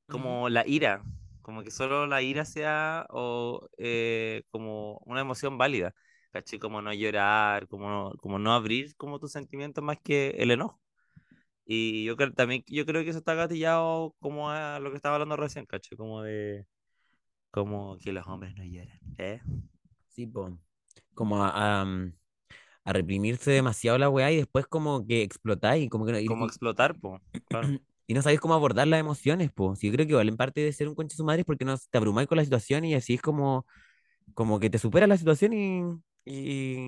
[0.09, 1.03] como la ira,
[1.43, 5.95] como que solo la ira sea o eh, como una emoción válida,
[6.31, 6.59] ¿cachai?
[6.59, 10.81] Como no llorar, como no, como no abrir como tus sentimientos más que el enojo.
[11.65, 15.15] Y yo creo, también yo creo que eso está gatillado como a lo que estaba
[15.15, 15.97] hablando recién, ¿cachai?
[15.97, 16.65] Como de
[17.51, 19.41] como que los hombres no lloran, ¿eh?
[20.09, 20.57] Sí, po.
[21.13, 21.85] Como a, a,
[22.83, 26.45] a reprimirse demasiado la weá y después como que explotáis, como que no, y, Como
[26.45, 26.95] explotar,
[27.47, 27.67] claro.
[28.07, 29.79] y no sabéis cómo abordar las emociones, pues.
[29.79, 31.45] Sí, yo creo que igual en parte de ser un concha de su madre es
[31.45, 33.65] porque no te abrumáis con la situación y así es como,
[34.33, 35.83] como que te supera la situación y,
[36.25, 36.79] y,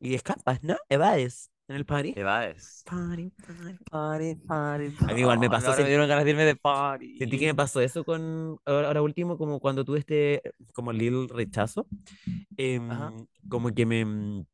[0.00, 0.76] y escapas, ¿no?
[0.88, 2.12] Evades en el party.
[2.18, 2.84] Evades.
[2.84, 3.78] Party, party.
[3.90, 7.18] Party, party, A mí igual me pasó, Ahora me dieron ganas de irme de party.
[7.18, 11.26] sentí que me pasó eso con, ahora, ahora último, como cuando tuve este, como little
[11.30, 11.86] rechazo,
[12.88, 13.12] Ajá.
[13.48, 14.44] como que me,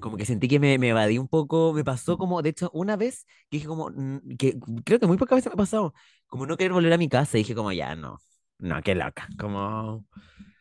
[0.00, 2.96] como que sentí que me, me evadí un poco, me pasó como, de hecho, una
[2.96, 3.90] vez que dije como,
[4.38, 5.94] que creo que muy pocas veces me ha pasado,
[6.26, 8.18] como no querer volver a mi casa, dije como, ya, no,
[8.58, 10.06] no, qué loca, como,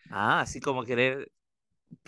[0.09, 1.31] Ah, así como querer.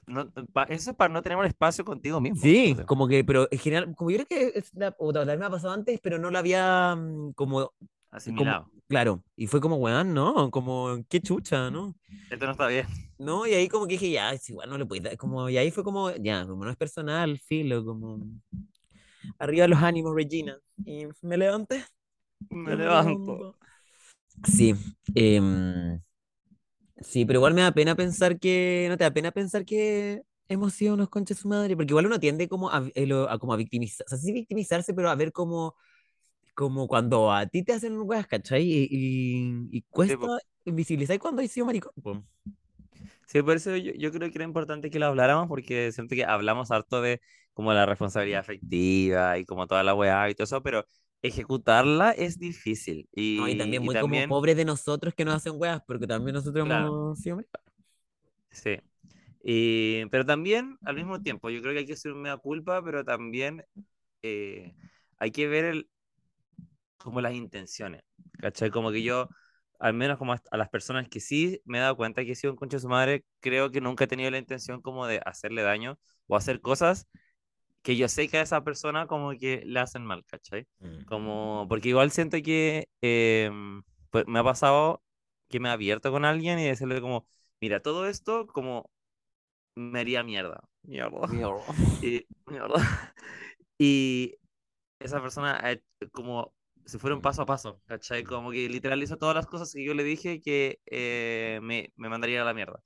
[0.07, 0.29] No,
[0.69, 2.41] eso es para no tener un espacio contigo mismo.
[2.41, 2.85] sí, o sea.
[2.85, 5.45] como que, pero en general, como yo creo que es la, o tal vez me
[5.45, 7.71] ha pasado antes, pero no lo había mm, como, como,
[8.09, 8.71] Asimilado.
[8.87, 11.95] claro, y fue como, weón, no, como, qué chucha, ¿no?
[12.29, 12.87] Esto no está bien.
[13.17, 15.57] No, y ahí como que dije, ya, es igual, no le puedo dar, como, y
[15.57, 18.19] ahí fue como, ya, como no es personal, filo, como,
[19.39, 21.85] arriba los ánimos, Regina, y me levanté.
[22.49, 23.55] Me levanto.
[24.43, 24.73] Sí,
[25.13, 26.01] em,
[27.03, 30.73] sí, pero igual me da pena pensar que, no te da pena pensar que hemos
[30.73, 33.57] sido unos conches su madre, porque igual uno tiende como a, eh, a como a
[33.57, 35.75] victimizar, o sea, sí victimizarse, pero a ver como,
[36.53, 38.63] como cuando a ti te hacen weas, ¿cachai?
[38.63, 42.23] Y, y, cuesta invisibilizar cuando hay sido maricón, po.
[43.27, 46.25] Sí, por eso yo, yo creo que era importante que lo habláramos porque siento que
[46.25, 47.21] hablamos harto de
[47.53, 50.85] como la responsabilidad afectiva y como toda la weá y todo eso, pero
[51.21, 53.09] ejecutarla es difícil.
[53.35, 55.81] No, y Y, también y muy como también, pobres de nosotros que nos hacen weas,
[55.87, 57.71] porque también nosotros claro, hemos sido maricones.
[58.51, 58.77] sí.
[59.43, 62.83] Y, pero también, al mismo tiempo, yo creo que hay que hacer un mea culpa,
[62.83, 63.63] pero también
[64.23, 64.75] eh,
[65.19, 65.89] hay que ver el,
[66.97, 68.03] como las intenciones,
[68.39, 68.69] ¿cachai?
[68.71, 69.29] Como que yo,
[69.79, 72.53] al menos como a las personas que sí me he dado cuenta que he sido
[72.53, 75.63] un concha de su madre, creo que nunca he tenido la intención como de hacerle
[75.63, 77.07] daño o hacer cosas
[77.81, 80.67] que yo sé que a esa persona como que le hacen mal, ¿cachai?
[80.79, 81.05] Mm.
[81.05, 83.51] Como, porque igual siento que eh,
[84.09, 85.03] pues me ha pasado
[85.49, 87.27] que me he abierto con alguien y decirle como,
[87.59, 88.89] mira, todo esto como
[89.75, 91.19] me haría mierda, mierda,
[92.01, 92.75] y, mierda.
[93.83, 94.37] Y
[94.99, 96.53] esa persona eh, como
[96.85, 98.23] si fuera un paso a paso, ¿cachai?
[98.23, 102.09] Como que literal hizo todas las cosas que yo le dije que eh, me, me
[102.09, 102.83] mandaría a la mierda.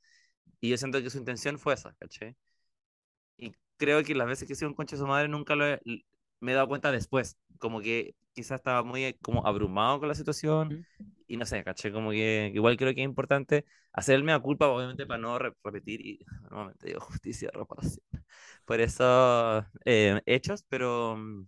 [0.61, 2.37] Y yo siento que su intención fue esa, ¿cachai?
[3.77, 5.79] Creo que las veces que he sido un concha de su madre nunca lo he-
[6.39, 7.37] me he dado cuenta después.
[7.59, 10.75] Como que quizás estaba muy eh, como abrumado con la situación
[11.27, 11.91] y no sé, ¿cachai?
[11.91, 15.53] Como que igual creo que es importante hacer el mea culpa, obviamente, para no re-
[15.63, 16.19] repetir y
[16.51, 18.05] nuevamente digo justicia, reparación.
[18.65, 21.47] Por eso, eh, hechos, pero, mm,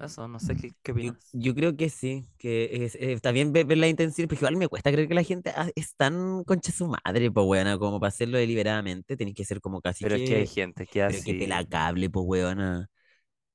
[0.00, 1.32] Eso, no sé qué, qué Yo, opinas.
[1.32, 4.68] yo creo que sí, que es, eh, bien ver, ver la intención, pero igual me
[4.68, 8.38] cuesta creer que la gente es tan concha su madre, pues weona, como para hacerlo
[8.38, 11.34] deliberadamente, tenés que ser como casi Pero es que hay que, gente que pero que
[11.34, 11.68] te la así.
[11.68, 12.88] cable, pues weona,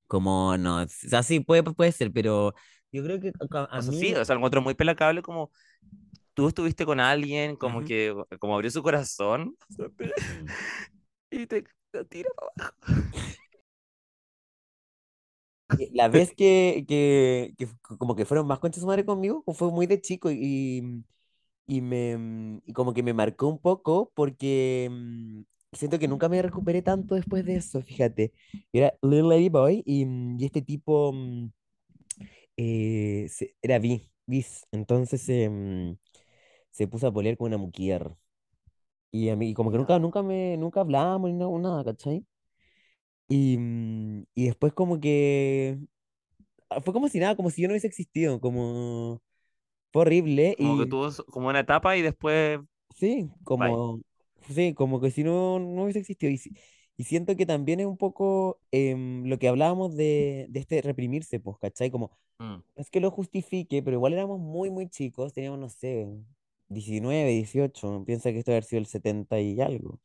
[0.08, 2.54] como no, o sea, sí puede, puede ser, pero
[2.92, 5.52] yo creo que a, a O sea, mí, sí, o sea, encuentro muy pelacable como
[6.36, 9.58] tú estuviste con alguien, como que, como abrió su corazón
[10.26, 10.54] Mm.
[11.32, 12.76] y te, te tira para abajo.
[15.78, 19.72] Eh, La vez que, que, que como que fueron más conchas su madre conmigo, fue
[19.72, 21.04] muy de chico y,
[21.68, 25.42] y me mm, y como que me marcó un poco porque mm,
[25.74, 28.34] siento que nunca me recuperé tanto después de eso, fíjate.
[28.74, 31.50] Era Little Lady Boy y, mm, y este tipo mm,
[32.58, 35.98] eh, se- era bi, bis, entonces se mm,
[36.72, 38.12] se puso a pelear con una mujer.
[39.12, 42.26] Y a mí como que nunca, nunca me, nunca hablábamos ni nada, ¿cachai?
[43.28, 45.80] Y, mm, y después como que
[46.70, 49.22] ah, fue como si nada, como si yo no hubiese existido, como
[49.94, 52.60] fue horrible Como que y tuvo su- como una etapa y después,
[52.96, 53.80] sí, bye.
[53.84, 54.02] como
[54.50, 56.32] sí, como que si no, no hubiese existido.
[56.32, 56.42] Y,
[56.98, 61.40] y siento que también es un poco em, lo que hablábamos de, de este reprimirse,
[61.40, 61.92] pues, ¿cachai?
[61.92, 62.12] Como,
[62.42, 66.08] Mm, no es que lo justifique, pero igual éramos muy, muy chicos, teníamos, no sé,
[66.70, 70.00] 19 18 piensa que esto debe haber sido el 70 y algo.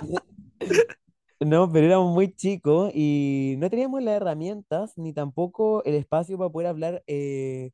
[1.46, 6.50] No, pero éramos muy chicos y no teníamos las herramientas ni tampoco el espacio para
[6.50, 7.70] poder hablar eh,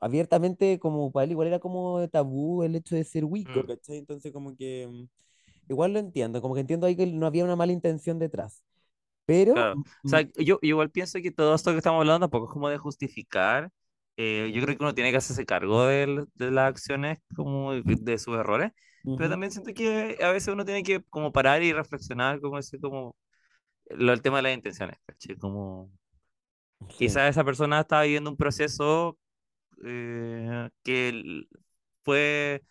[0.00, 1.32] abiertamente como para él.
[1.32, 3.98] Igual era como tabú el hecho de ser Wicco, mm, ¿cachai?
[3.98, 5.04] Entonces como que mm,
[5.72, 8.62] igual lo entiendo, como que entiendo ahí que no había una mala intención detrás.
[9.26, 9.80] Pero, claro.
[9.80, 12.68] O sea, yo, yo igual pienso que todo esto que estamos hablando tampoco es como
[12.68, 13.70] de justificar.
[14.18, 17.82] eh, yo creo que uno tiene que hacerse cargo del- de, las acciones, como de
[18.00, 18.72] de sus errores.
[19.04, 22.80] Pero también siento que a veces uno tiene que como parar y reflexionar, como decir,
[22.80, 23.16] como
[23.86, 25.36] lo, el tema de las intenciones, ¿cachai?
[25.36, 25.90] Como
[26.88, 29.18] sí, quizás esa persona está viviendo un proceso
[29.84, 31.44] eh, que
[32.02, 32.62] fue,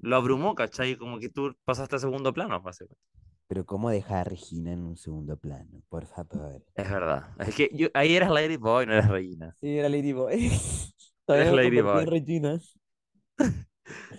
[0.00, 0.96] lo abrumó, ¿cachai?
[0.96, 3.00] Como que tú pasaste a segundo plano, básicamente.
[3.46, 5.82] pero ¿cómo dejar a Regina en un segundo plano?
[5.88, 6.64] Por favor.
[6.74, 7.34] Es verdad.
[7.40, 9.54] Es que yo, ahí eras Lady Boy, no eras Reina.
[9.60, 10.50] Sí, era Ladyboy.
[11.24, 12.06] Todavía Eres Lady Boy.
[12.06, 12.58] Regina.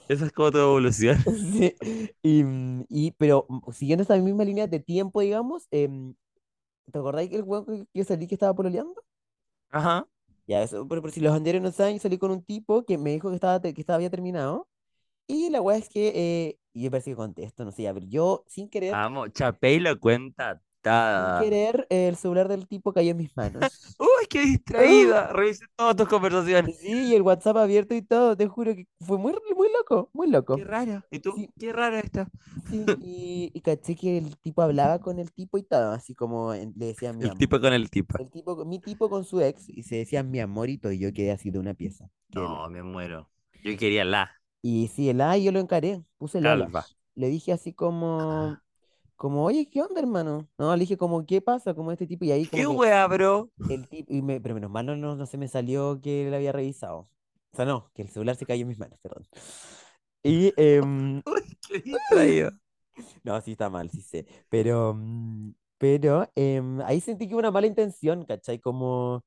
[0.07, 1.17] Esa es como tu evolución.
[1.25, 1.75] Sí,
[2.23, 2.43] y,
[2.89, 6.15] y- pero mm, siguiendo esa misma línea de tiempo, digamos, em,
[6.91, 8.95] ¿te acordáis que el weón que yo salí que estaba pololeando?
[9.71, 10.05] Ajá.
[10.47, 12.97] Ya, eso, pero, pero si los anteriores no saben, yo salí con un tipo que
[12.97, 14.67] me dijo que estaba, que estaba había terminado.
[15.27, 18.05] Y la weá es que, eh, y yo parece que contesto, no sé, ya, pero
[18.07, 19.27] yo sin querer, Amo.
[19.29, 23.61] Chapey lo cuenta sin querer, el celular del tipo cayó en mis manos.
[23.99, 25.27] ¡Uy, qué distraída!
[25.33, 26.77] Revisé todas tus conversaciones.
[26.77, 30.27] Sí, y el WhatsApp abierto y todo, te juro que fue muy, muy loco, muy
[30.27, 30.57] Qué loco.
[30.63, 31.03] raro.
[31.11, 31.33] ¿Y tú?
[31.35, 32.27] Sí, Qué raro esto.
[32.69, 36.53] sí, y, y caché que el tipo hablaba con el tipo y todo, así como
[36.53, 37.39] le decían mi El amor.
[37.39, 38.17] tipo con el tipo.
[38.17, 41.31] El tipo, mi tipo con su ex, y se decían mi amorito, y yo quedé
[41.31, 42.09] así de una pieza.
[42.33, 43.29] No, me muero.
[43.63, 46.85] Yo quería la Y sí, el A yo lo encaré, puse el calva.
[47.15, 48.61] Le dije así como, Ah.
[49.19, 50.49] Como, oye, ¿qué onda, hermano?
[50.59, 51.75] No, le dije como, ¿qué pasa?
[51.75, 53.49] Como este tipo, y ahí como ¿Qué que wea, bro?
[53.69, 56.33] el tipo, y me, pero menos mal no, no, no se me salió que él
[56.35, 57.09] había revisado.
[57.53, 59.27] O sea, no, que el celular se cayó en mis manos, perdón.
[60.23, 62.51] Y, em, Uy, qué
[63.23, 64.25] no, sí está mal, sí sé.
[64.49, 68.59] Pero, mm, pero em, ahí sentí que hubo una mala intención, ¿cachai?
[68.59, 69.23] Como,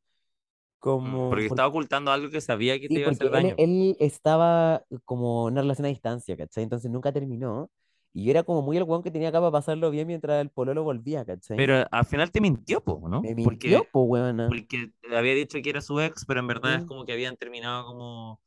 [1.04, 3.26] Mm, como, Porque por- estaba ocultando algo que sabía que sí, te iba a porque
[3.26, 3.56] hacer él, daño.
[3.56, 6.64] él estaba como en una relación a distancia, ¿cachai?
[6.64, 7.70] Entonces nunca terminó.
[8.12, 10.50] Y yo era como muy el weón que tenía acá para pasarlo bien mientras el
[10.50, 11.58] pololo volvía, ¿cachai?
[11.58, 13.22] Pero al final te mintió, po, ¿no?
[13.22, 14.48] Me mintió, Porque, po, weona.
[14.48, 17.36] porque había dicho que era su ex, pero en verdad es Sí, como que habían
[17.36, 18.40] terminado como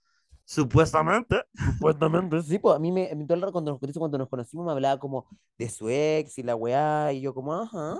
[0.45, 1.43] supuestamente.
[1.65, 4.65] Supuestamente, sí, pues a mí me, todo el rato cuando nos, por cuando nos conocimos
[4.65, 7.97] me hablaba como de su ex y la weá, y yo como, ajá,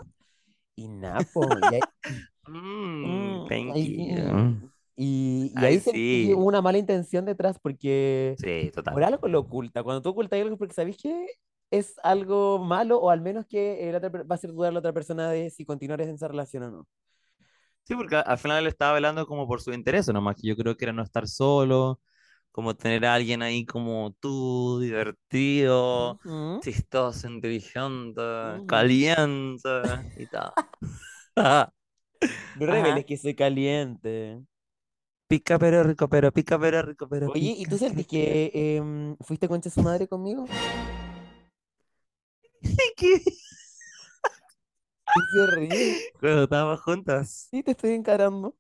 [0.76, 1.72] y nada, pues, y
[2.48, 4.06] mm, thank ahí, you.
[4.08, 6.34] mm, y, y Ay, ahí sí.
[6.34, 9.04] hubo una mala intención detrás porque Sí, por total.
[9.04, 11.28] algo lo oculta, cuando tú ocultas algo porque sabes que
[11.78, 14.80] es algo malo o al menos que otra per- va a hacer dudar a la
[14.80, 16.88] otra persona de si continuar en esa relación o no.
[17.84, 20.76] Sí, porque al final él estaba velando como por su interés, nomás que yo creo
[20.76, 22.02] que era no estar solo,
[22.52, 26.20] como tener a alguien ahí como tú, divertido,
[26.60, 28.22] chistoso, inteligente,
[28.66, 29.70] caliente
[30.16, 30.52] y tal.
[32.54, 34.42] No reveles que soy caliente.
[35.28, 39.48] Pica pero rico, pero pica pero rico, pero Oye, ¿y tú sentís que em, fuiste
[39.48, 40.52] concha su madre conmigo?
[42.98, 43.22] ¿Qué?
[43.22, 43.32] ¿Qué
[45.32, 45.98] se ríe?
[46.20, 47.48] Cuando estábamos juntas.
[47.50, 48.56] Sí, te estoy encarando.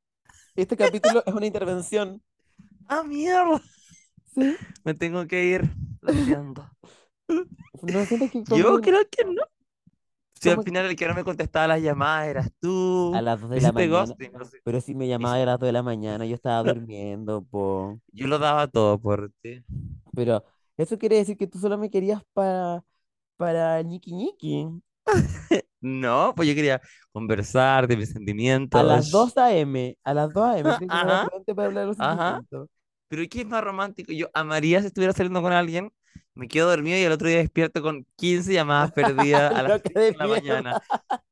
[0.55, 2.21] Este capítulo es una intervención.
[2.87, 3.61] ¡Ah, mierda!
[4.33, 4.55] Sí.
[4.83, 5.69] Me tengo que ir.
[6.01, 6.69] Lo siento.
[7.27, 9.41] ¿No sientes que Yo creo que no.
[10.39, 13.13] Si al que final el que no me contestaba las llamadas eras tú.
[13.15, 13.99] a las 2 Me de la mañana.
[13.99, 14.59] ghosting, no sé.
[14.63, 17.99] Pero si me llamaba a las 2 de la mañana, yo estaba durmiendo, po.
[18.11, 19.63] Yo lo daba todo por ti.
[20.13, 20.43] Pero
[20.77, 22.83] eso quiere decir que tú solo me querías para,
[23.37, 24.55] para ñiqui ñiqui.
[25.81, 26.81] No, pues yo quería
[27.11, 28.81] conversar de mis sentimientos.
[28.81, 30.77] A las 2 a.m., a las 2 a.m.
[30.77, 31.29] me Ajá.
[31.55, 32.41] para hablar de los Ajá.
[32.43, 32.69] sentimientos.
[33.09, 34.11] Pero ¿qué es más romántico?
[34.13, 35.91] Yo amaría si estuviera saliendo con alguien,
[36.35, 39.89] me quedo dormido y el otro día despierto con 15 llamadas perdidas a las Loca
[39.89, 40.77] 5 de la mañana.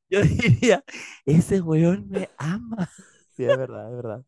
[0.10, 0.84] Yo diría,
[1.26, 2.92] ese weón me ama.
[3.32, 4.26] Sí, es verdad, es verdad.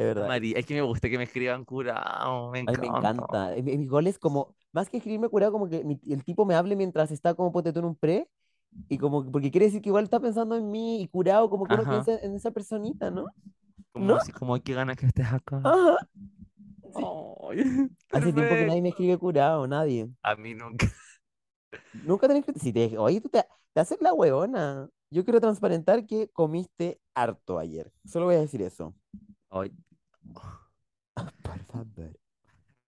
[0.00, 0.28] Es verdad.
[0.28, 2.86] María, es que me gusta que me escriban curado, me encanta.
[2.86, 3.56] encanta.
[3.56, 6.46] En mi- en mis goles, como, más que escribirme curado, como que mi- el tipo
[6.46, 8.26] me hable mientras está como ponte tú en un pre,
[8.88, 11.66] y como, que- porque quiere decir que igual está pensando en mí, y curado, como
[11.66, 11.90] que uno Ajá.
[12.02, 13.26] piensa en esa personita, ¿no?
[13.92, 14.16] Como ¿No?
[14.16, 15.58] así, como qué ganas que estés acá.
[15.58, 15.98] Ajá.
[16.94, 17.58] Ay,
[18.12, 20.08] Hace tiempo que nadie me escribe curado, nadie.
[20.22, 20.86] A mí nunca.
[21.92, 23.44] Nunca tenés que si te oye, tú te,
[23.74, 24.88] te haces la huevona.
[25.10, 27.92] Yo quiero transparentar que comiste harto ayer.
[28.06, 28.94] Solo voy a decir eso.
[29.50, 29.72] Ay,
[31.42, 31.86] Por favor.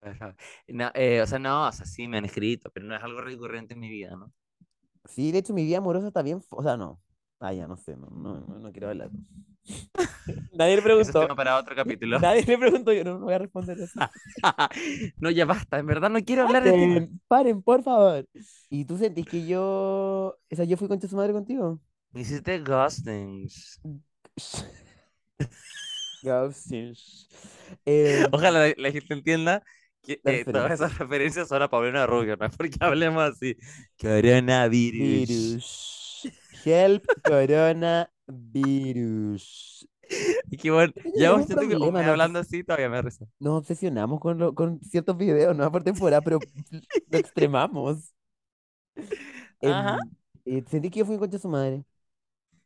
[0.01, 0.36] pero-
[0.68, 3.20] no, eh, o sea, no, o sea, sí me han escrito, pero no es algo
[3.20, 4.32] recurrente en mi vida, ¿no?
[5.09, 6.40] Sí, de hecho, mi vida amorosa está bien.
[6.51, 7.01] O sea, no.
[7.40, 9.11] Ah, ya no sé, no, no, no, quiero hablar.
[10.55, 11.20] Nadie le Eso es preguntó.
[11.20, 12.18] tema para otro capítulo.
[12.22, 13.99] Nadie le preguntó, yo no, no voy a responder eso.
[15.20, 16.78] No, ya basta, en verdad no quiero hablar de ti.
[16.78, 18.26] Paren, paren, por favor.
[18.70, 20.36] ¿Y tú sentís que yo.
[20.51, 21.80] O sea, yo fui concha su madre contigo?
[22.14, 23.78] Me hiciste ghostings.
[27.87, 29.62] Eh, Ojalá la, la gente entienda
[30.03, 33.57] que eh, todas esas referencias son a Paulina Rubio, no es porque hablemos así.
[33.99, 34.99] Coronavirus.
[34.99, 36.27] virus.
[36.64, 38.09] Help coronavirus.
[40.51, 43.27] Y que bueno, Yo ya vos siento que hablando así todavía me risa.
[43.39, 46.39] Nos obsesionamos con, lo- con ciertos videos, no por temporada, pero
[47.11, 48.12] lo extremamos.
[49.62, 49.97] Ajá.
[49.97, 50.11] Em,
[50.45, 51.85] eh, sentí que yo fui concha su madre.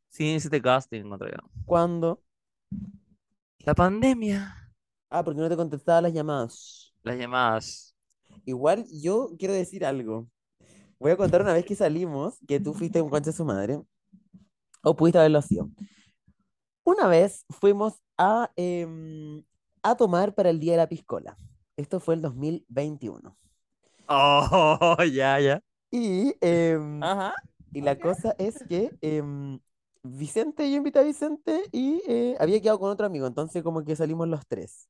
[0.09, 1.39] Sí, hiciste ghosting otro día.
[1.65, 2.23] ¿Cuándo?
[3.67, 4.55] La pandemia.
[5.11, 6.95] Ah, porque no te contestaba las llamadas.
[7.03, 7.97] Las llamadas.
[8.45, 10.29] Igual yo quiero decir algo.
[11.01, 13.83] Voy a contar una vez que salimos, que tú fuiste un concha de su madre,
[14.85, 15.69] o pudiste haberlo sido.
[16.85, 19.43] Una vez fuimos a, em,
[19.83, 21.37] a tomar para el Día de la Piscola.
[21.77, 23.37] Esto fue el 2021.
[24.09, 25.61] Oh, ya, ya.
[25.91, 27.35] Y, em, Ajá.
[27.73, 29.59] y la cosa es que em,
[30.07, 33.97] Vicente, yo invité a Vicente y eh, había quedado con otro amigo, entonces como que
[33.97, 34.89] salimos los tres.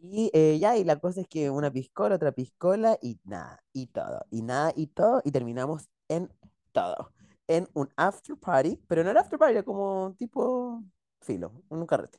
[0.00, 3.88] Y eh, ya, y la cosa es que una piscola, otra piscola y nada, y
[3.88, 6.32] todo, y nada, y todo, y terminamos en
[6.72, 7.12] todo.
[7.46, 10.82] En un after party, pero no era after party, era como tipo
[11.20, 12.18] filo, un carrete.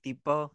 [0.00, 0.52] Tipo.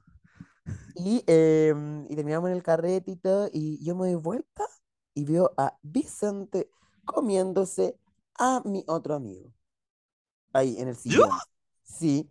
[0.96, 4.66] Y, em, y terminamos en el carrete y todo, y yo me doy vuelta
[5.14, 6.70] y veo a Vicente
[7.06, 7.98] comiéndose
[8.38, 9.55] a mi otro amigo.
[10.56, 11.01] Ahí, en el ¿Yo?
[11.01, 11.30] sillón.
[11.84, 12.30] Sí.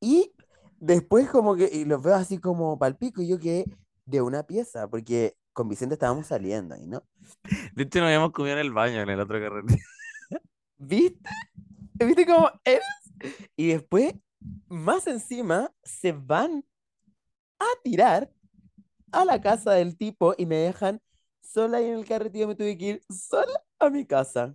[0.00, 0.32] Y
[0.78, 3.64] después como que, y los veo así como palpico, y yo quedé
[4.06, 7.02] de una pieza, porque con Vicente estábamos saliendo ahí, ¿no?
[7.74, 9.78] De hecho, nos habíamos comido en el baño en el otro carrete.
[10.78, 11.30] ¿Viste?
[11.94, 12.84] ¿Viste cómo eres?
[13.56, 14.14] Y después,
[14.68, 16.64] más encima, se van
[17.58, 18.30] a tirar
[19.12, 21.00] a la casa del tipo y me dejan
[21.40, 24.54] sola ahí en el carrete y yo me tuve que ir sola a mi casa.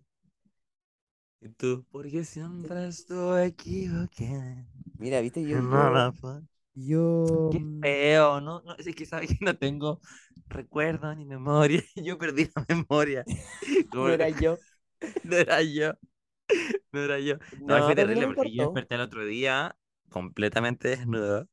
[1.42, 4.66] Y tú, porque siempre estuve equivocada.
[4.98, 6.06] Mira, viste, yo, No yo,
[6.76, 7.02] yo,
[7.50, 8.62] Qué mm, feo, ¿no?
[8.62, 10.02] no es que sabes que no tengo
[10.48, 11.82] recuerdo ni memoria.
[11.96, 13.28] Yo perdí la memoria.
[14.02, 14.60] No era yo.
[15.24, 15.94] no era yo.
[16.92, 17.38] No era yo.
[17.66, 19.78] No, No, fue terrible porque yo desperté el otro día
[20.10, 21.48] completamente desnudo,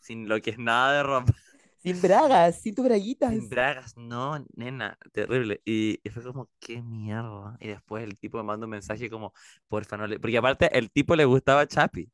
[0.00, 1.34] sin lo que es nada de ropa,
[1.82, 3.34] Sin bragas, sin tus braguitas.
[3.34, 5.60] sin bragas, no, nena, terrible.
[5.64, 7.56] Y, y fue como, qué mierda.
[7.60, 9.32] Y después el tipo me manda un mensaje como,
[9.68, 10.18] porfa, no le.
[10.20, 12.10] Porque aparte, el tipo le gustaba Chapi.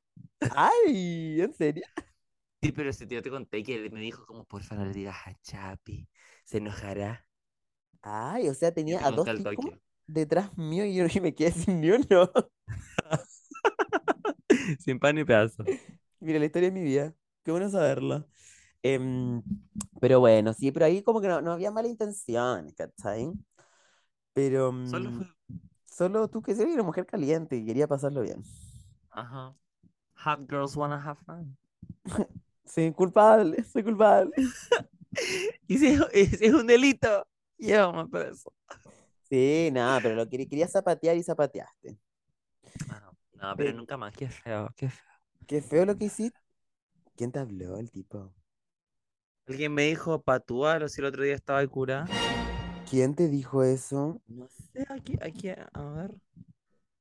[0.49, 1.85] Ay, ¿en serio?
[2.61, 5.17] Sí, pero ese tío te conté que él me dijo como, porfa, no le digas
[5.27, 6.09] a Chapi,
[6.45, 7.25] se enojará.
[8.03, 9.67] Ay, o sea, tenía te a dos tipos
[10.07, 12.31] detrás mío y yo me quedé sin ni uno.
[14.79, 15.69] Sin pan ni pedazo.
[16.21, 17.15] Mira, la historia de mi vida.
[17.45, 18.27] Qué bueno saberla.
[18.83, 19.43] Em,
[20.01, 23.33] pero bueno, sí, pero ahí como que no, no había mala intención, ¿cachai?
[24.33, 25.27] Pero Solo mm, fue.
[25.87, 28.43] solo tú que eres una mujer caliente y quería pasarlo bien.
[29.11, 29.55] Ajá.
[30.25, 31.57] Hot girls wanna have fun.
[32.65, 34.33] Sí, culpable, soy culpable.
[35.69, 37.27] Y si es, es un delito,
[37.59, 38.53] llévame preso.
[39.31, 41.99] Sí, nada, pero lo quería, quería zapatear y zapateaste.
[42.89, 43.01] Ah,
[43.35, 43.73] No, pero Sí.
[43.73, 44.15] nunca más.
[44.15, 45.05] Qué feo, qué feo.
[45.47, 46.39] Qué feo lo que hiciste.
[47.17, 48.35] ¿Quién te habló, el tipo?
[49.49, 52.05] Alguien me dijo patúa, si el otro día estaba de cura.
[52.91, 54.21] ¿Quién te dijo eso?
[54.27, 56.11] No sé, aquí, aquí, a ver.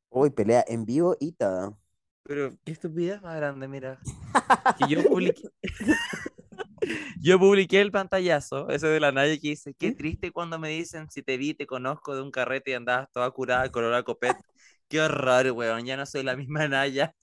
[0.08, 1.78] Hoy pelea en vivo y todo.
[2.24, 4.00] Pero qué estupidez más grande, mira.
[4.80, 5.50] Que yo publiqué.
[7.20, 11.10] Yo publiqué el pantallazo, ese de la Naya que dice, qué triste cuando me dicen
[11.10, 14.40] si te vi, te conozco de un carrete y andabas toda curada, color a copete.
[14.88, 17.14] Qué horror, weón, ya no soy la misma Naya.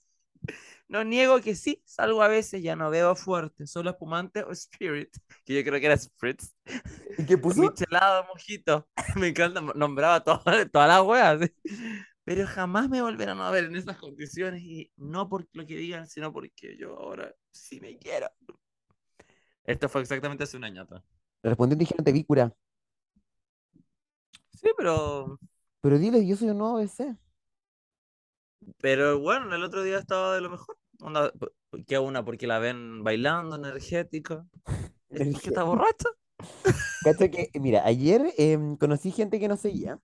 [0.87, 5.09] No niego que sí, salgo a veces, ya no veo fuerte, solo espumante o spirit,
[5.45, 6.53] que yo creo que era spritz.
[7.17, 7.61] ¿Y qué puso?
[7.61, 8.87] Michelado, mojito.
[9.19, 11.41] Me encanta, nombraba todas las weas.
[11.41, 12.03] ¿sí?
[12.23, 16.07] Pero jamás me volverán a ver en esas condiciones y no por lo que digan,
[16.07, 18.27] sino porque yo ahora sí me quiero.
[19.63, 21.03] Esto fue exactamente hace un año atrás.
[21.43, 22.51] Respondió dijeron te vi cura.
[24.55, 25.39] Sí, pero,
[25.81, 27.15] Pero dile, yo soy un nuevo ABC.
[28.79, 30.77] Pero bueno, el otro día estaba de lo mejor.
[31.01, 31.31] Onda,
[31.87, 34.45] que una porque la ven bailando, energética.
[35.09, 36.09] ¿Es que está borracha?
[37.03, 39.99] Cacha que, mira, ayer em, conocí gente que no seguía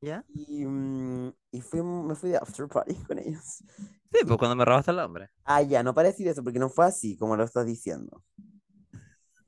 [0.00, 0.24] ¿Ya?
[0.28, 3.62] y, mm, y fui, me fui de after party con ellos.
[4.12, 5.30] Sí, pues cuando me robaste el hombre.
[5.44, 8.22] Ah, ya, no para decir eso porque no fue así como lo estás diciendo.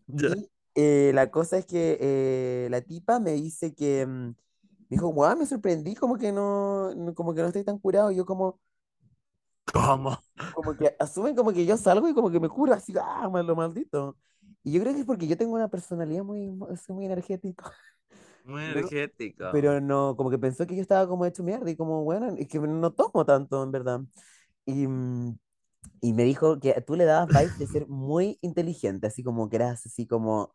[0.07, 0.29] Ya.
[0.29, 4.35] Y eh, la cosa es que eh, la tipa me dice que, mm,
[4.89, 8.11] dijo, guau, me sorprendí, como que no, como que no estoy tan curado.
[8.11, 8.61] Y yo como,
[9.73, 10.19] ¿Cómo?
[10.53, 13.57] como que asumen como que yo salgo y como que me curo así, ah, lo
[13.57, 14.17] maldito.
[14.63, 16.51] Y yo creo que es porque yo tengo una personalidad muy,
[16.85, 17.65] soy muy energético.
[18.45, 19.53] Muy Pero- energética.
[19.53, 22.49] Pero no, como que pensó que yo estaba como hecho mierda y como, bueno, es
[22.49, 24.01] que no tomo tanto, en verdad.
[24.67, 25.39] Y, mm,
[26.03, 29.57] y me dijo que tú le dabas vibes de ser muy inteligente, así como que
[29.57, 30.55] eras así como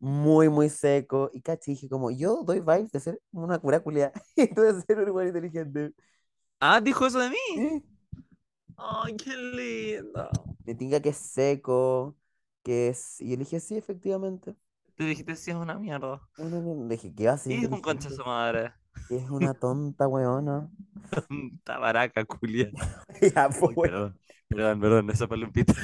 [0.00, 1.30] muy, muy seco.
[1.32, 4.98] Y caché, dije como, yo doy vibes de ser una curácula y tú de ser
[5.10, 5.92] un inteligente.
[6.58, 7.36] Ah, dijo eso de mí.
[7.54, 7.84] Sí.
[8.76, 10.30] Ay, qué lindo.
[10.64, 12.16] Me tinga que es seco,
[12.62, 13.20] que es...
[13.20, 14.56] Y dije, sí, efectivamente.
[14.96, 16.20] Tú dijiste si es una mierda.
[16.88, 18.72] Dije, ¿qué va a ser es un concha su madre.
[19.08, 20.70] Es una tonta weona.
[21.64, 22.70] Tabaraca, culia.
[23.34, 23.76] Ya, pues.
[23.76, 25.74] perdón, perdón, perdón, esa palumpita.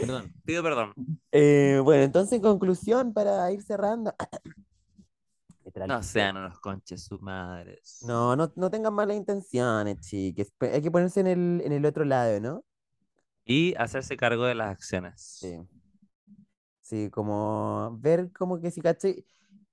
[0.00, 0.92] Perdón, pido perdón.
[1.32, 4.14] Eh, bueno, entonces en conclusión, para ir cerrando.
[5.88, 7.98] No sean unos conches su madres.
[8.06, 10.50] No, no, no tengan malas intenciones, chiques.
[10.60, 12.64] Hay que ponerse en el, en el otro lado, ¿no?
[13.44, 15.20] Y hacerse cargo de las acciones.
[15.20, 15.58] Sí.
[16.80, 19.24] Sí, como ver como que si caché.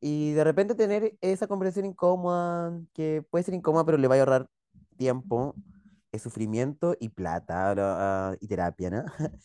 [0.01, 4.19] Y de repente tener esa conversación incómoda, que puede ser incómoda, pero le va a
[4.19, 4.49] ahorrar
[4.97, 5.55] tiempo,
[6.11, 9.05] eh, sufrimiento y plata, ah, y terapia, ¿no?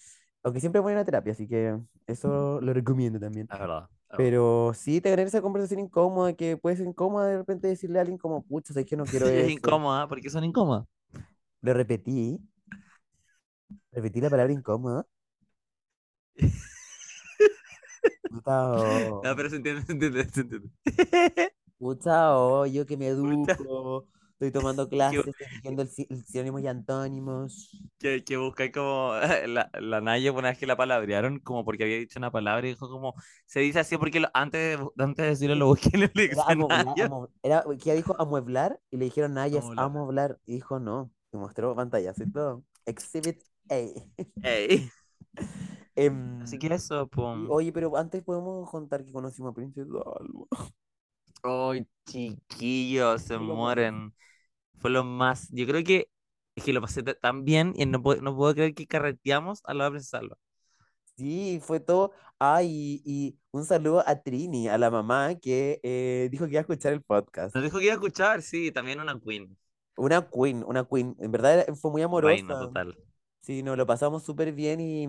[0.48, 3.46] Aunque siempre ponen a terapia, así que eso lo recomiendo también.
[3.52, 3.90] Es verdad.
[4.10, 4.16] es.
[4.16, 8.16] Pero sí tener esa conversación incómoda, que puede ser incómoda de repente decirle a alguien
[8.16, 9.50] como, pucha, es que no quiero es eso.
[9.50, 10.86] incómoda, porque son incómodas.
[11.60, 12.40] Lo repetí.
[13.92, 15.04] Repetí la palabra incómoda.
[18.30, 20.70] Puta oh, No, pero se entiende, se entiende, se entiende.
[21.78, 24.06] puta oh, yo que me educo,
[24.38, 27.82] estoy tomando clases, estoy siguiendo el, el sinónimos y antónimos.
[27.98, 29.12] Que, que buscáis como
[29.48, 32.70] la, la Naya una vez que la palabrearon, como porque había dicho una palabra y
[32.70, 33.14] dijo como,
[33.46, 36.42] se dice así porque lo- antes, de, antes de decirlo lo busqué en el Era,
[36.46, 37.12] amueblar,
[37.42, 39.76] era que ella dijo amueblar y le dijeron, Naya, es Amueblar.
[39.76, 40.38] amueblar.
[40.46, 42.64] Y dijo, no, y mostró pantallazo y todo.
[42.86, 43.76] Exhibit A.
[44.42, 44.90] Ey.
[45.96, 47.52] Em, Así que eso, pues.
[47.52, 50.46] oye, pero antes podemos contar que conocimos a Princesa Alba.
[51.42, 54.12] Ay, chiquillos, se mueren.
[54.78, 55.48] Fue lo más.
[55.52, 56.08] Yo creo que
[56.54, 59.60] es que lo pasé ta- tan bien y no puedo, no puedo creer que carreteamos
[59.64, 60.36] a la hora de Salva.
[61.16, 62.12] Sí, fue todo.
[62.38, 66.60] Ah, y, y un saludo a Trini, a la mamá que eh, dijo que iba
[66.60, 67.54] a escuchar el podcast.
[67.54, 69.56] Nos dijo que iba a escuchar, sí, también una queen.
[69.96, 71.16] Una queen, una queen.
[71.18, 72.46] En verdad era- fue muy amorosa.
[72.46, 72.96] total.
[73.40, 75.08] Sí, nos lo pasamos súper bien y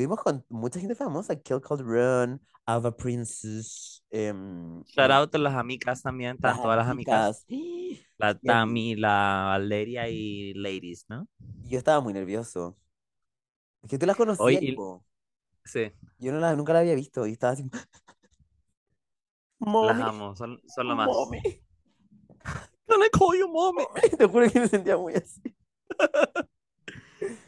[0.00, 1.36] tuvimos con mucha gente famosa.
[1.36, 6.88] Kill Calderon, Ava Princess, em, Shout y out a las amigas también, las todas las
[6.88, 7.46] amigas.
[7.46, 7.46] amigas.
[8.16, 11.26] La Y a- Tami, la Valeria y Ladies, ¿no?
[11.68, 12.76] Yo estaba muy nervioso.
[13.82, 14.76] Es que tú las conocías, y-.
[15.64, 17.64] Sí, Yo no la, nunca la había visto y estaba así.
[19.60, 21.08] las amo, son, son lo más.
[21.08, 21.40] mommy.
[22.88, 23.84] Can I call you mommy?
[24.18, 25.40] Te juro que me sentía muy así.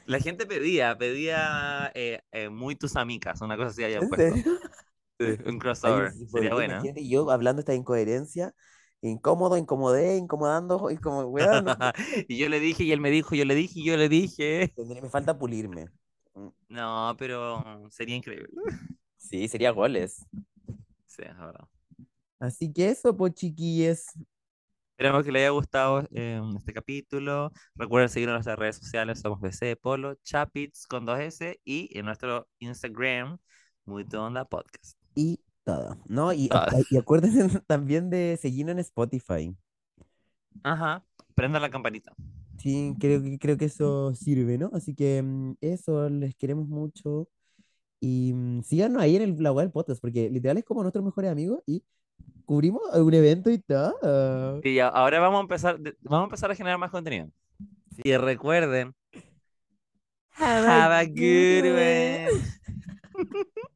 [0.05, 4.43] La gente pedía, pedía eh, eh, muy tus amigas, una cosa así habían ¿En puesto.
[5.21, 6.91] Sí, un Ay, crossover, sí, sería bueno.
[7.09, 8.55] yo hablando esta incoherencia,
[9.03, 11.77] incómodo, incomodé, incomodando, y como, weón, no,
[12.29, 14.75] Y yo le dije, y él me dijo, yo le dije, y yo le dije.
[14.77, 15.91] me falta pulirme.
[16.35, 18.53] Mm, No, pero sería increíble.
[19.17, 20.27] Sí, sería goles.
[21.07, 21.69] Sí, es verdad.
[22.39, 24.05] Así que eso, pues, chiquillos.
[25.03, 27.51] Esperamos que les haya gustado eh, este capítulo.
[27.75, 29.19] Recuerden seguirnos en nuestras redes sociales.
[29.19, 33.37] Somos BC Polo, Chapits con 2S y en nuestro Instagram,
[33.85, 34.97] Muy Onda Podcast.
[35.17, 36.33] Y todo, ¿no?
[36.33, 36.67] Y, Todo.
[36.89, 39.57] y acuérdense también de seguirnos en Spotify.
[40.63, 41.05] Ajá.
[41.35, 42.15] prendan la campanita.
[42.59, 44.71] Sí, creo que, creo que eso sirve, ¿no?
[44.73, 47.29] Así que mm, eso, les queremos mucho.
[47.99, 51.05] Y mm, síganos ahí en el, la web del podcast, porque literal es como nuestros
[51.05, 51.83] mejores amigos y
[52.45, 54.61] cubrimos un evento y todo.
[54.63, 57.29] Y ahora vamos a empezar, vamos a empezar a generar más contenido.
[58.03, 58.95] Y recuerden,
[60.37, 62.29] have a good one.